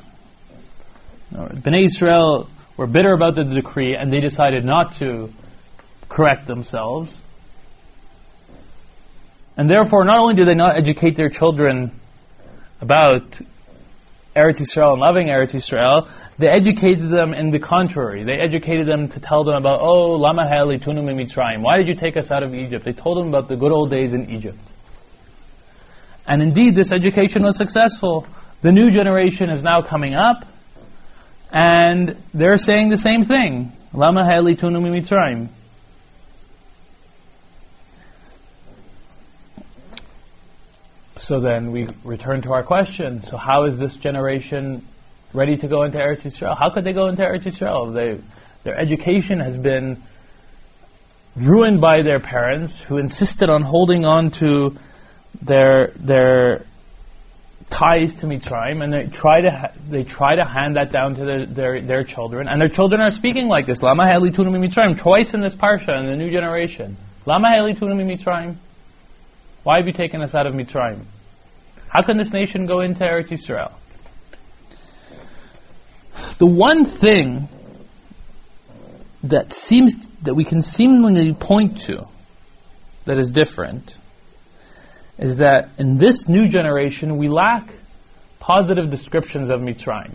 Bnei 1.33 1.85
Israel 1.85 2.49
were 2.77 2.87
bitter 2.87 3.13
about 3.13 3.35
the 3.35 3.43
decree 3.43 3.95
and 3.99 4.13
they 4.13 4.21
decided 4.21 4.63
not 4.63 4.93
to 4.93 5.33
correct 6.09 6.47
themselves. 6.47 7.21
And 9.57 9.69
therefore, 9.69 10.03
not 10.03 10.19
only 10.19 10.35
did 10.35 10.47
they 10.47 10.55
not 10.55 10.75
educate 10.75 11.15
their 11.15 11.29
children 11.29 11.91
about 12.81 13.39
Eretz 14.35 14.59
Yisrael 14.59 14.93
and 14.93 14.99
loving 14.99 15.27
Eretz 15.27 15.53
Yisrael, 15.53 16.09
they 16.37 16.47
educated 16.47 17.09
them 17.09 17.33
in 17.33 17.51
the 17.51 17.59
contrary. 17.59 18.25
They 18.25 18.33
educated 18.33 18.85
them 18.85 19.07
to 19.09 19.19
tell 19.21 19.45
them 19.45 19.55
about, 19.55 19.79
oh, 19.79 20.15
lama 20.17 20.43
tunu 20.43 21.03
mitzrayim. 21.03 21.61
Why 21.61 21.77
did 21.77 21.87
you 21.87 21.95
take 21.95 22.17
us 22.17 22.31
out 22.31 22.43
of 22.43 22.53
Egypt? 22.53 22.83
They 22.83 22.91
told 22.91 23.17
them 23.17 23.29
about 23.29 23.47
the 23.47 23.55
good 23.55 23.71
old 23.71 23.91
days 23.91 24.13
in 24.13 24.29
Egypt. 24.29 24.59
And 26.27 26.41
indeed, 26.41 26.75
this 26.75 26.91
education 26.91 27.43
was 27.43 27.55
successful. 27.55 28.27
The 28.61 28.73
new 28.73 28.89
generation 28.89 29.49
is 29.49 29.63
now 29.63 29.83
coming 29.83 30.15
up, 30.15 30.45
and 31.51 32.17
they're 32.33 32.57
saying 32.57 32.89
the 32.89 32.97
same 32.97 33.23
thing. 33.23 33.71
Lama 33.93 34.23
tunu 34.23 34.81
mitzrayim. 34.81 35.47
So 41.17 41.39
then 41.39 41.71
we 41.71 41.87
return 42.03 42.41
to 42.41 42.53
our 42.53 42.63
question. 42.63 43.23
So 43.23 43.37
how 43.37 43.65
is 43.65 43.77
this 43.77 43.95
generation 43.95 44.85
ready 45.33 45.57
to 45.57 45.67
go 45.67 45.83
into 45.83 45.97
Eretz 45.97 46.23
Yisrael? 46.23 46.57
How 46.57 46.69
could 46.69 46.83
they 46.83 46.93
go 46.93 47.07
into 47.07 47.23
Eretz 47.23 47.43
Yisrael? 47.43 47.93
They, 47.93 48.21
their 48.63 48.77
education 48.77 49.39
has 49.39 49.55
been 49.55 50.01
ruined 51.35 51.81
by 51.81 52.01
their 52.01 52.19
parents 52.19 52.79
who 52.79 52.97
insisted 52.97 53.49
on 53.49 53.61
holding 53.61 54.05
on 54.05 54.31
to 54.31 54.75
their 55.41 55.91
their 55.95 56.65
ties 57.69 58.15
to 58.15 58.25
Mitzrayim, 58.25 58.83
and 58.83 58.93
they 58.93 59.05
try 59.07 59.41
to 59.41 59.51
ha- 59.51 59.71
they 59.89 60.03
try 60.03 60.35
to 60.35 60.45
hand 60.45 60.75
that 60.75 60.91
down 60.91 61.15
to 61.15 61.25
their, 61.25 61.45
their, 61.45 61.81
their 61.81 62.03
children, 62.03 62.47
and 62.47 62.61
their 62.61 62.69
children 62.69 63.01
are 63.01 63.11
speaking 63.11 63.47
like 63.47 63.65
this. 63.65 63.81
Lama 63.81 64.03
Mitzrayim 64.03 64.97
twice 64.97 65.33
in 65.33 65.41
this 65.41 65.55
parsha 65.55 65.99
in 65.99 66.05
the 66.05 66.15
new 66.15 66.31
generation. 66.31 66.97
Lama 67.25 67.49
Mitzrayim. 67.49 68.55
Why 69.65 69.77
have 69.77 69.87
you 69.87 69.93
taken 69.93 70.21
us 70.21 70.35
out 70.35 70.45
of 70.45 70.53
Mitzrayim? 70.53 71.05
How 71.87 72.03
can 72.03 72.17
this 72.17 72.31
nation 72.31 72.67
go 72.67 72.81
into 72.81 73.03
Eretz 73.03 73.29
Yisrael? 73.29 73.73
The 76.37 76.45
one 76.45 76.85
thing 76.85 77.49
that 79.23 79.53
seems 79.53 79.95
that 80.21 80.35
we 80.35 80.43
can 80.43 80.61
seemingly 80.61 81.33
point 81.33 81.79
to 81.87 82.05
that 83.05 83.17
is 83.17 83.31
different 83.31 83.97
is 85.17 85.37
that 85.37 85.69
in 85.79 85.97
this 85.97 86.29
new 86.29 86.47
generation 86.47 87.17
we 87.17 87.27
lack 87.27 87.67
positive 88.37 88.91
descriptions 88.91 89.49
of 89.49 89.61
Mitzrayim. 89.61 90.13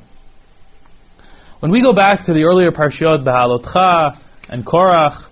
When 1.58 1.72
we 1.72 1.82
go 1.82 1.92
back 1.92 2.22
to 2.26 2.32
the 2.32 2.44
earlier 2.44 2.70
parshiot 2.70 3.24
Behalotcha 3.24 4.16
and 4.48 4.64
Korach, 4.64 5.26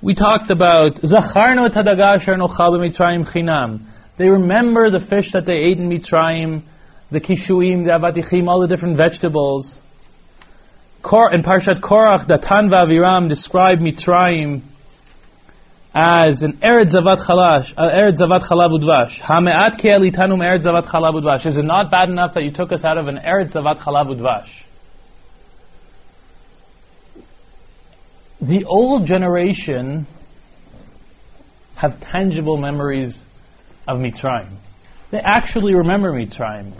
we 0.00 0.14
talked 0.14 0.50
about 0.50 0.96
Zacharno 0.96 1.72
Tadagasher 1.72 2.34
Nochal 2.34 2.78
Mitzrayim 2.78 3.28
Chinam. 3.28 3.86
They 4.16 4.28
remember 4.28 4.90
the 4.90 5.00
fish 5.00 5.32
that 5.32 5.44
they 5.44 5.54
ate 5.54 5.78
in 5.78 5.88
Mitzrayim, 5.88 6.62
the 7.10 7.20
kishuim, 7.20 7.84
the 7.84 7.92
avatichim, 7.92 8.48
all 8.48 8.60
the 8.60 8.68
different 8.68 8.96
vegetables. 8.96 9.80
In 11.04 11.42
Parshat 11.42 11.80
Korach, 11.80 12.26
Datan 12.26 12.70
Aviram 12.70 13.28
describe 13.28 13.80
Mitzrayim 13.80 14.62
as 15.94 16.44
an 16.44 16.58
Eretz 16.58 16.92
Zavat 16.92 17.18
Chalash, 17.18 17.74
uh, 17.76 17.90
Eretz 17.90 18.18
Zavat 18.18 18.42
Chalav 18.42 18.78
Udvash. 18.78 19.20
Hame'at 19.20 19.78
ke'elitanum 19.78 20.38
Eretz 20.38 20.62
Zavat 20.62 20.84
Chalav 20.84 21.20
Udvash. 21.20 21.46
Is 21.46 21.56
it 21.56 21.64
not 21.64 21.90
bad 21.90 22.08
enough 22.08 22.34
that 22.34 22.44
you 22.44 22.52
took 22.52 22.70
us 22.72 22.84
out 22.84 22.98
of 22.98 23.08
an 23.08 23.16
Eretz 23.16 23.52
Zavat 23.52 23.78
Chalav 23.78 24.14
The 28.40 28.64
old 28.64 29.06
generation 29.06 30.06
have 31.74 32.00
tangible 32.00 32.56
memories 32.56 33.24
of 33.86 33.98
Mitzrayim. 33.98 34.50
They 35.10 35.18
actually 35.18 35.74
remember 35.74 36.12
Mitzrayim. 36.12 36.72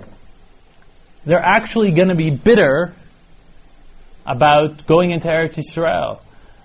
They're 1.24 1.44
actually 1.44 1.92
going 1.92 2.08
to 2.08 2.14
be 2.14 2.30
bitter 2.30 2.94
about 4.24 4.86
going 4.86 5.10
into 5.10 5.28
Eretz 5.28 5.56
Yisrael. 5.56 6.20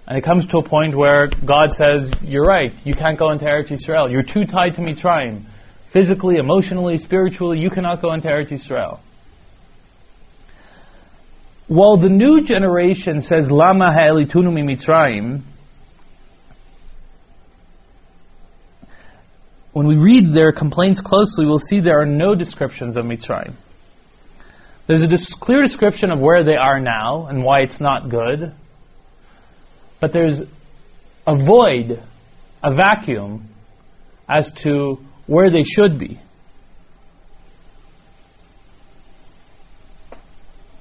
And 0.06 0.18
it 0.18 0.24
comes 0.24 0.48
to 0.48 0.58
a 0.58 0.64
point 0.64 0.94
where 0.94 1.28
God 1.28 1.72
says, 1.72 2.12
You're 2.22 2.44
right, 2.44 2.74
you 2.84 2.94
can't 2.94 3.18
go 3.18 3.32
into 3.32 3.46
Eretz 3.46 3.70
Yisrael. 3.70 4.12
You're 4.12 4.22
too 4.22 4.44
tied 4.44 4.76
to 4.76 4.82
Mitzrayim. 4.82 5.44
Physically, 5.88 6.36
emotionally, 6.38 6.98
spiritually, 6.98 7.60
you 7.60 7.70
cannot 7.70 8.02
go 8.02 8.12
into 8.14 8.28
Eretz 8.28 8.50
Yisrael. 8.50 9.00
While 11.68 11.98
the 11.98 12.10
new 12.10 12.44
generation 12.44 13.22
says, 13.22 13.50
Lama 13.50 13.92
ha'elitunu 13.92 14.52
mi 14.52 14.62
Mitzrayim, 14.62 15.42
when 19.72 19.88
we 19.88 19.96
read 19.98 20.28
their 20.28 20.52
complaints 20.52 21.02
closely, 21.02 21.46
we'll 21.46 21.58
see 21.58 21.80
there 21.80 22.02
are 22.02 22.06
no 22.06 22.36
descriptions 22.36 22.98
of 22.98 23.06
Mitzrayim. 23.06 23.54
There's 24.88 25.02
a 25.02 25.08
dis- 25.08 25.34
clear 25.34 25.62
description 25.62 26.12
of 26.12 26.20
where 26.20 26.44
they 26.44 26.56
are 26.56 26.80
now 26.80 27.28
and 27.28 27.44
why 27.44 27.62
it's 27.62 27.80
not 27.80 28.10
good, 28.10 28.54
but 30.02 30.12
there's 30.12 30.42
a 31.26 31.36
void, 31.36 32.04
a 32.62 32.72
vacuum, 32.74 33.48
as 34.28 34.52
to 34.52 35.00
where 35.26 35.50
they 35.50 35.64
should 35.64 35.98
be. 35.98 36.20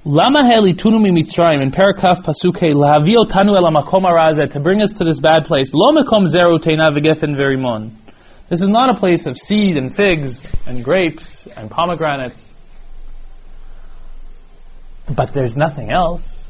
Lama 0.05 0.45
heli 0.45 0.73
tunumi 0.73 1.11
mitzrayim 1.11 1.61
in 1.61 1.71
Parakaf 1.71 2.23
Pasuke 2.23 2.73
lahavio 2.73 3.25
tanu 3.25 3.55
el 3.55 4.47
to 4.49 4.59
bring 4.59 4.81
us 4.81 4.91
to 4.95 5.05
this 5.05 5.21
bad 5.21 5.45
place. 5.45 5.71
Lo 5.73 5.93
mekom 5.93 6.25
zeru 6.25 6.59
teina 6.59 6.91
v'gefen 6.91 7.37
verimon. 7.37 7.91
This 8.49 8.61
is 8.61 8.67
not 8.67 8.89
a 8.89 8.99
place 8.99 9.25
of 9.27 9.37
seed 9.37 9.77
and 9.77 9.95
figs 9.95 10.41
and 10.67 10.83
grapes 10.83 11.47
and 11.55 11.71
pomegranates. 11.71 12.51
But 15.09 15.33
there's 15.33 15.55
nothing 15.55 15.89
else. 15.89 16.49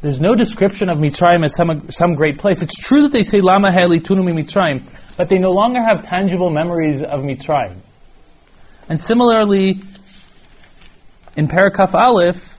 There's 0.00 0.20
no 0.20 0.36
description 0.36 0.90
of 0.90 0.98
Mitzrayim 0.98 1.44
as 1.44 1.56
some, 1.56 1.90
some 1.90 2.14
great 2.14 2.38
place. 2.38 2.62
It's 2.62 2.78
true 2.78 3.02
that 3.02 3.12
they 3.12 3.24
say 3.24 3.40
Lama 3.40 3.72
Heli 3.72 3.98
Tunumi 3.98 4.32
Mitzrayim, 4.32 4.88
but 5.16 5.28
they 5.28 5.38
no 5.38 5.50
longer 5.50 5.82
have 5.82 6.06
tangible 6.06 6.50
memories 6.50 7.02
of 7.02 7.20
Mitzrayim. 7.20 7.78
And 8.88 8.98
similarly, 8.98 9.80
in 11.36 11.48
Parakaf 11.48 11.94
Aleph, 11.94 12.58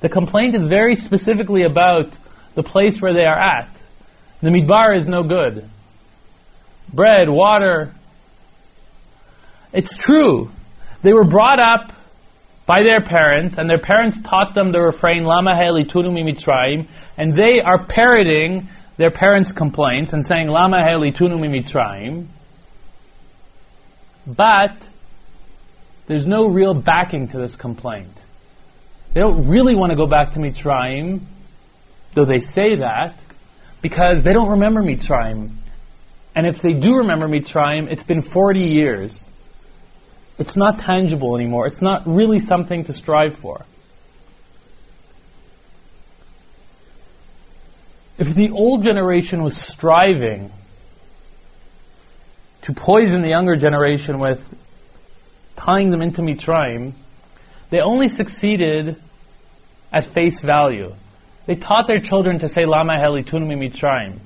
The 0.00 0.08
complaint 0.10 0.54
is 0.56 0.64
very 0.64 0.96
specifically 0.96 1.62
about 1.62 2.10
the 2.54 2.62
place 2.62 3.00
where 3.00 3.14
they 3.14 3.24
are 3.24 3.38
at. 3.38 3.68
The 4.40 4.50
midbar 4.50 4.96
is 4.96 5.06
no 5.06 5.22
good. 5.22 5.68
Bread, 6.92 7.28
water. 7.28 7.94
It's 9.72 9.96
true. 9.96 10.50
They 11.02 11.12
were 11.12 11.24
brought 11.24 11.60
up 11.60 11.92
by 12.66 12.82
their 12.82 13.00
parents, 13.00 13.58
and 13.58 13.70
their 13.70 13.78
parents 13.78 14.20
taught 14.20 14.54
them 14.54 14.72
the 14.72 14.80
refrain, 14.80 15.24
Lama 15.24 15.54
Heli 15.56 15.84
and 15.84 17.36
they 17.36 17.60
are 17.60 17.84
parroting 17.84 18.68
their 18.96 19.10
parents' 19.10 19.52
complaints 19.52 20.12
and 20.12 20.26
saying, 20.26 20.48
Lama 20.48 20.82
Heli 20.82 21.12
Tunumi 21.12 21.48
Mitzrayim. 21.48 22.26
But 24.26 24.76
there's 26.06 26.26
no 26.26 26.46
real 26.48 26.74
backing 26.74 27.28
to 27.28 27.38
this 27.38 27.56
complaint. 27.56 28.16
They 29.14 29.20
don't 29.20 29.48
really 29.48 29.74
want 29.74 29.90
to 29.90 29.96
go 29.96 30.06
back 30.06 30.32
to 30.34 30.38
Mitzrayim 30.38 31.20
though 32.14 32.24
they 32.24 32.38
say 32.38 32.76
that, 32.76 33.18
because 33.80 34.22
they 34.22 34.32
don't 34.32 34.50
remember 34.50 34.82
Mitzrayim. 34.82 35.50
And 36.34 36.46
if 36.46 36.62
they 36.62 36.72
do 36.72 36.98
remember 36.98 37.26
Mitzrayim, 37.26 37.90
it's 37.90 38.04
been 38.04 38.22
40 38.22 38.60
years. 38.60 39.28
It's 40.38 40.56
not 40.56 40.80
tangible 40.80 41.36
anymore. 41.36 41.66
It's 41.66 41.82
not 41.82 42.06
really 42.06 42.38
something 42.38 42.84
to 42.84 42.92
strive 42.92 43.34
for. 43.34 43.64
If 48.18 48.34
the 48.34 48.50
old 48.50 48.84
generation 48.84 49.42
was 49.42 49.56
striving 49.56 50.52
to 52.62 52.72
poison 52.72 53.22
the 53.22 53.28
younger 53.28 53.56
generation 53.56 54.18
with 54.18 54.40
tying 55.56 55.90
them 55.90 56.02
into 56.02 56.22
Mitzrayim, 56.22 56.92
they 57.70 57.80
only 57.80 58.08
succeeded 58.08 58.96
at 59.92 60.04
face 60.04 60.40
value. 60.40 60.94
They 61.46 61.54
taught 61.54 61.86
their 61.86 62.00
children 62.00 62.38
to 62.40 62.48
say 62.48 62.64
Lama 62.64 62.94
Helitunmi 62.94 63.56
Mitzrayim. 63.56 64.18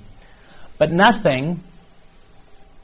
But 0.79 0.93
nothing, 0.93 1.61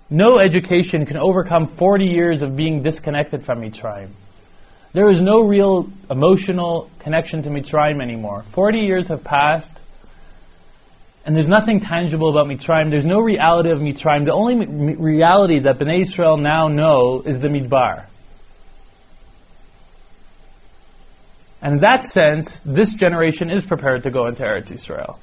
no 0.09 0.39
education 0.39 1.05
can 1.07 1.19
overcome 1.19 1.67
40 1.67 2.07
years 2.07 2.43
of 2.43 2.57
being 2.57 2.83
disconnected 2.83 3.45
from 3.45 3.61
Mitzrayim. 3.61 4.11
There 4.95 5.11
is 5.11 5.23
no 5.23 5.43
real 5.43 5.91
emotional 6.11 6.91
connection 6.99 7.43
to 7.45 7.51
Mitzrayim 7.51 8.03
anymore. 8.03 8.43
40 8.53 8.81
years 8.81 9.09
have 9.09 9.25
passed, 9.25 9.73
and 11.25 11.35
there's 11.37 11.49
nothing 11.49 11.81
tangible 11.81 12.31
about 12.31 12.49
Mitzrayim. 12.49 12.91
There's 12.91 13.07
no 13.07 13.21
reality 13.21 13.71
of 13.71 13.79
Mitzrayim. 13.79 14.25
The 14.25 14.33
only 14.33 14.55
m- 14.55 15.01
reality 15.01 15.61
that 15.61 15.79
Bnei 15.79 16.01
Israel 16.01 16.37
now 16.37 16.67
know 16.67 17.23
is 17.25 17.39
the 17.39 17.49
Midbar. 17.49 18.07
And 21.61 21.75
in 21.75 21.81
that 21.83 22.07
sense, 22.07 22.59
this 22.61 22.93
generation 22.93 23.53
is 23.53 23.65
prepared 23.65 24.03
to 24.03 24.11
go 24.11 24.27
into 24.27 24.43
Eretz 24.43 24.73
Israel. 24.73 25.21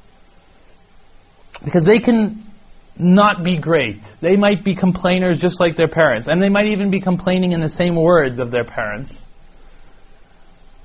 Because 1.65 1.83
they 1.83 1.99
can 1.99 2.45
not 2.97 3.43
be 3.43 3.57
great. 3.57 3.99
They 4.21 4.37
might 4.37 4.63
be 4.63 4.75
complainers 4.75 5.37
just 5.37 5.59
like 5.59 5.75
their 5.75 5.89
parents. 5.89 6.29
And 6.29 6.41
they 6.41 6.47
might 6.47 6.67
even 6.67 6.91
be 6.91 7.01
complaining 7.01 7.51
in 7.51 7.59
the 7.59 7.69
same 7.69 7.95
words 7.95 8.39
of 8.39 8.51
their 8.51 8.63
parents. 8.63 9.21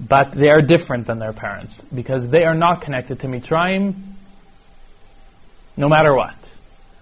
But 0.01 0.33
they 0.33 0.49
are 0.49 0.61
different 0.61 1.07
than 1.07 1.21
their 1.21 1.33
parents. 1.33 1.81
Because 1.83 2.29
they 2.29 2.43
are 2.43 2.57
not 2.57 2.81
connected 2.81 3.21
to 3.21 3.29
Mitzrayim 3.29 4.14
no 5.77 5.89
matter 5.89 6.15
what. 6.15 6.37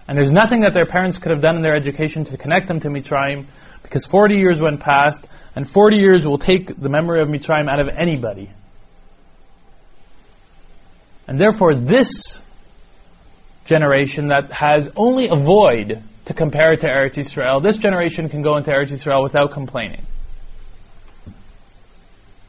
And 0.07 0.17
there's 0.17 0.31
nothing 0.31 0.61
that 0.61 0.73
their 0.73 0.85
parents 0.85 1.17
could 1.17 1.31
have 1.31 1.41
done 1.41 1.55
in 1.55 1.61
their 1.61 1.75
education 1.75 2.25
to 2.25 2.37
connect 2.37 2.67
them 2.67 2.79
to 2.81 2.89
Mitzrayim 2.89 3.45
because 3.83 4.05
40 4.05 4.35
years 4.35 4.59
went 4.59 4.79
past 4.79 5.27
and 5.55 5.67
40 5.67 5.97
years 5.97 6.27
will 6.27 6.37
take 6.37 6.67
the 6.67 6.89
memory 6.89 7.21
of 7.21 7.27
Mitzrayim 7.27 7.69
out 7.69 7.79
of 7.79 7.89
anybody. 7.95 8.49
And 11.27 11.39
therefore, 11.39 11.75
this 11.75 12.41
generation 13.65 14.27
that 14.27 14.51
has 14.51 14.89
only 14.95 15.29
a 15.29 15.35
void 15.35 16.03
to 16.25 16.33
compare 16.33 16.73
it 16.73 16.81
to 16.81 16.87
Eretz 16.87 17.15
Yisrael, 17.15 17.61
this 17.61 17.77
generation 17.77 18.29
can 18.29 18.41
go 18.41 18.57
into 18.57 18.71
Eretz 18.71 18.91
Yisrael 18.91 19.23
without 19.23 19.51
complaining. 19.51 20.05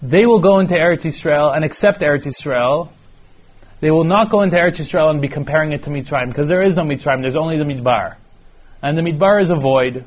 They 0.02 0.26
will 0.26 0.40
go 0.40 0.58
into 0.58 0.74
Eretz 0.74 1.02
Yisrael 1.02 1.54
and 1.54 1.64
accept 1.64 2.00
Eretz 2.00 2.26
Yisrael. 2.26 2.90
They 3.84 3.90
will 3.90 4.04
not 4.04 4.30
go 4.30 4.40
into 4.40 4.56
Eretz 4.56 4.78
Yisrael 4.78 5.10
and 5.10 5.20
be 5.20 5.28
comparing 5.28 5.72
it 5.72 5.82
to 5.82 5.90
Mitzrayim, 5.90 6.28
because 6.28 6.46
there 6.46 6.62
is 6.62 6.74
no 6.74 6.84
Mitzrayim, 6.84 7.20
there's 7.20 7.36
only 7.36 7.58
the 7.58 7.64
Midbar. 7.64 8.16
And 8.82 8.96
the 8.96 9.02
Midbar 9.02 9.42
is 9.42 9.50
a 9.50 9.56
void, 9.56 10.06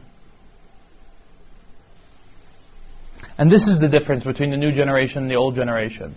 And 3.38 3.52
this 3.52 3.68
is 3.68 3.78
the 3.78 3.88
difference 3.88 4.24
between 4.24 4.50
the 4.50 4.58
new 4.58 4.72
generation 4.72 5.22
and 5.22 5.30
the 5.30 5.36
old 5.36 5.54
generation. 5.54 6.16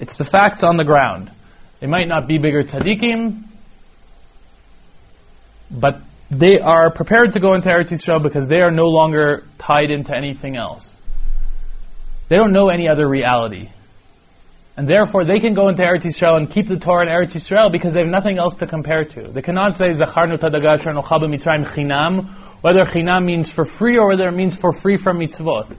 It's 0.00 0.16
the 0.16 0.24
facts 0.24 0.64
on 0.64 0.76
the 0.76 0.82
ground. 0.82 1.30
They 1.78 1.86
might 1.86 2.08
not 2.08 2.26
be 2.26 2.38
bigger 2.38 2.64
tzaddikim, 2.64 3.44
but 5.70 6.00
they 6.28 6.58
are 6.58 6.90
prepared 6.90 7.34
to 7.34 7.40
go 7.40 7.54
into 7.54 7.68
Eretz 7.68 7.92
Yisrael 7.92 8.20
because 8.20 8.48
they 8.48 8.62
are 8.62 8.72
no 8.72 8.86
longer 8.86 9.44
tied 9.58 9.92
into 9.92 10.12
anything 10.12 10.56
else. 10.56 10.98
They 12.28 12.34
don't 12.34 12.52
know 12.52 12.68
any 12.68 12.88
other 12.88 13.08
reality. 13.08 13.68
And 14.76 14.88
therefore, 14.88 15.24
they 15.24 15.38
can 15.38 15.52
go 15.52 15.68
into 15.68 15.82
Eretz 15.82 16.04
Yisrael 16.04 16.38
and 16.38 16.50
keep 16.50 16.66
the 16.66 16.78
Torah 16.78 17.02
in 17.02 17.08
Eretz 17.08 17.32
Yisrael 17.32 17.70
because 17.70 17.92
they 17.92 18.00
have 18.00 18.08
nothing 18.08 18.38
else 18.38 18.54
to 18.56 18.66
compare 18.66 19.04
to. 19.04 19.28
They 19.28 19.42
cannot 19.42 19.76
say, 19.76 19.88
Zacharnu 19.90 20.40
tadagasher 20.40 20.90
nochaba 20.92 21.24
mitzrayim 21.24 21.66
chinam, 21.66 22.28
whether 22.62 22.84
chinam 22.86 23.24
means 23.24 23.50
for 23.50 23.66
free 23.66 23.98
or 23.98 24.08
whether 24.08 24.28
it 24.28 24.32
means 24.32 24.56
for 24.56 24.72
free 24.72 24.96
from 24.96 25.18
mitzvot. 25.18 25.76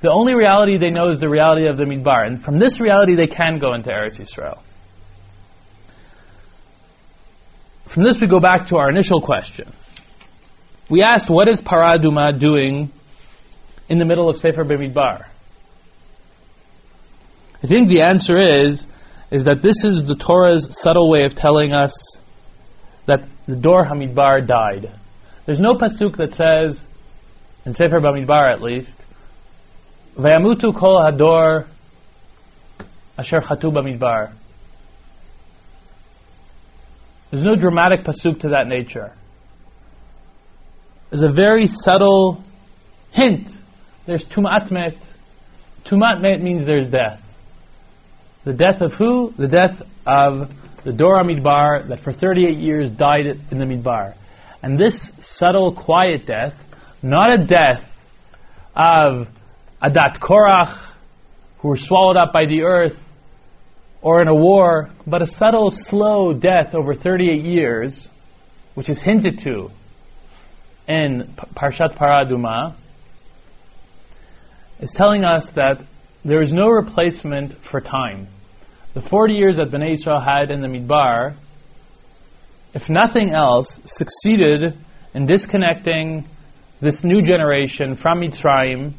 The 0.00 0.10
only 0.10 0.34
reality 0.34 0.76
they 0.76 0.90
know 0.90 1.10
is 1.10 1.20
the 1.20 1.28
reality 1.28 1.68
of 1.68 1.76
the 1.76 1.84
Midbar. 1.84 2.26
And 2.26 2.42
from 2.42 2.58
this 2.58 2.80
reality, 2.80 3.14
they 3.14 3.28
can 3.28 3.58
go 3.58 3.74
into 3.74 3.90
Eretz 3.90 4.18
Yisrael. 4.18 4.60
From 7.86 8.02
this, 8.02 8.20
we 8.20 8.26
go 8.26 8.40
back 8.40 8.66
to 8.66 8.76
our 8.76 8.90
initial 8.90 9.20
question. 9.20 9.72
We 10.90 11.02
asked, 11.02 11.30
what 11.30 11.48
is 11.48 11.62
Paraduma 11.62 12.38
doing 12.38 12.90
in 13.88 13.98
the 13.98 14.04
middle 14.04 14.28
of 14.28 14.36
Sefer 14.36 14.64
Bemidbar? 14.64 15.26
I 17.66 17.68
think 17.68 17.88
the 17.88 18.02
answer 18.02 18.36
is, 18.38 18.86
is 19.32 19.46
that 19.46 19.60
this 19.60 19.84
is 19.84 20.06
the 20.06 20.14
Torah's 20.14 20.68
subtle 20.80 21.10
way 21.10 21.24
of 21.24 21.34
telling 21.34 21.72
us 21.72 22.16
that 23.06 23.24
the 23.46 23.56
Dor 23.56 23.84
Hamidbar 23.84 24.46
died. 24.46 24.92
There's 25.46 25.58
no 25.58 25.74
pasuk 25.74 26.14
that 26.18 26.36
says, 26.36 26.84
in 27.64 27.74
Sefer 27.74 27.98
Bamidbar 27.98 28.52
at 28.52 28.62
least, 28.62 29.04
Vayamutu 30.16 30.76
kol 30.76 31.00
hador 31.00 31.66
asher 33.18 33.40
chatu 33.40 33.72
bamidbar. 33.72 34.30
There's 37.32 37.42
no 37.42 37.56
dramatic 37.56 38.04
pasuk 38.04 38.42
to 38.42 38.50
that 38.50 38.68
nature. 38.68 39.12
There's 41.10 41.24
a 41.24 41.32
very 41.32 41.66
subtle 41.66 42.44
hint. 43.10 43.48
There's 44.04 44.24
tumat 44.24 44.70
met. 44.70 44.96
Tumat 45.84 46.20
met 46.20 46.40
means 46.40 46.64
there's 46.64 46.86
death. 46.86 47.24
The 48.46 48.52
death 48.52 48.80
of 48.80 48.94
who? 48.94 49.32
The 49.36 49.48
death 49.48 49.82
of 50.06 50.54
the 50.84 50.92
Dor 50.92 51.20
Hamidbar 51.20 51.88
that 51.88 51.98
for 51.98 52.12
38 52.12 52.58
years 52.58 52.92
died 52.92 53.26
in 53.26 53.58
the 53.58 53.64
Midbar. 53.64 54.14
And 54.62 54.78
this 54.78 55.12
subtle, 55.18 55.72
quiet 55.72 56.26
death, 56.26 56.54
not 57.02 57.32
a 57.32 57.44
death 57.44 57.92
of 58.76 59.28
Adat 59.82 60.20
Korach, 60.20 60.78
who 61.58 61.70
were 61.70 61.76
swallowed 61.76 62.16
up 62.16 62.32
by 62.32 62.46
the 62.46 62.62
earth, 62.62 62.96
or 64.00 64.22
in 64.22 64.28
a 64.28 64.34
war, 64.34 64.90
but 65.04 65.22
a 65.22 65.26
subtle, 65.26 65.72
slow 65.72 66.32
death 66.32 66.76
over 66.76 66.94
38 66.94 67.42
years, 67.42 68.08
which 68.74 68.88
is 68.88 69.02
hinted 69.02 69.40
to 69.40 69.72
in 70.86 71.34
Parshat 71.56 71.96
Paraduma, 71.96 72.76
is 74.78 74.92
telling 74.92 75.24
us 75.24 75.50
that 75.52 75.80
there 76.24 76.42
is 76.42 76.52
no 76.52 76.68
replacement 76.68 77.52
for 77.54 77.80
time. 77.80 78.28
The 78.96 79.02
40 79.02 79.34
years 79.34 79.56
that 79.58 79.68
Bnei 79.68 79.92
Israel 79.92 80.22
had 80.22 80.50
in 80.50 80.62
the 80.62 80.68
Midbar, 80.68 81.34
if 82.72 82.88
nothing 82.88 83.30
else, 83.30 83.78
succeeded 83.84 84.74
in 85.12 85.26
disconnecting 85.26 86.26
this 86.80 87.04
new 87.04 87.20
generation 87.20 87.96
from 87.96 88.20
Mitzrayim 88.20 88.94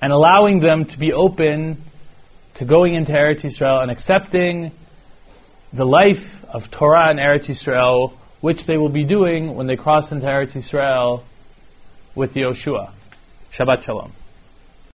and 0.00 0.12
allowing 0.12 0.60
them 0.60 0.84
to 0.84 0.96
be 0.96 1.12
open 1.12 1.82
to 2.54 2.64
going 2.64 2.94
into 2.94 3.10
Eretz 3.10 3.42
Yisrael 3.42 3.82
and 3.82 3.90
accepting 3.90 4.70
the 5.72 5.84
life 5.84 6.44
of 6.44 6.70
Torah 6.70 7.08
and 7.10 7.18
Eretz 7.18 7.48
Yisrael, 7.48 8.12
which 8.40 8.64
they 8.66 8.76
will 8.76 8.92
be 8.92 9.02
doing 9.02 9.56
when 9.56 9.66
they 9.66 9.74
cross 9.74 10.12
into 10.12 10.24
Eretz 10.24 10.52
Yisrael 10.52 11.24
with 12.14 12.32
the 12.32 12.42
Yoshua. 12.42 12.92
Shabbat 13.50 13.82
Shalom. 13.82 14.12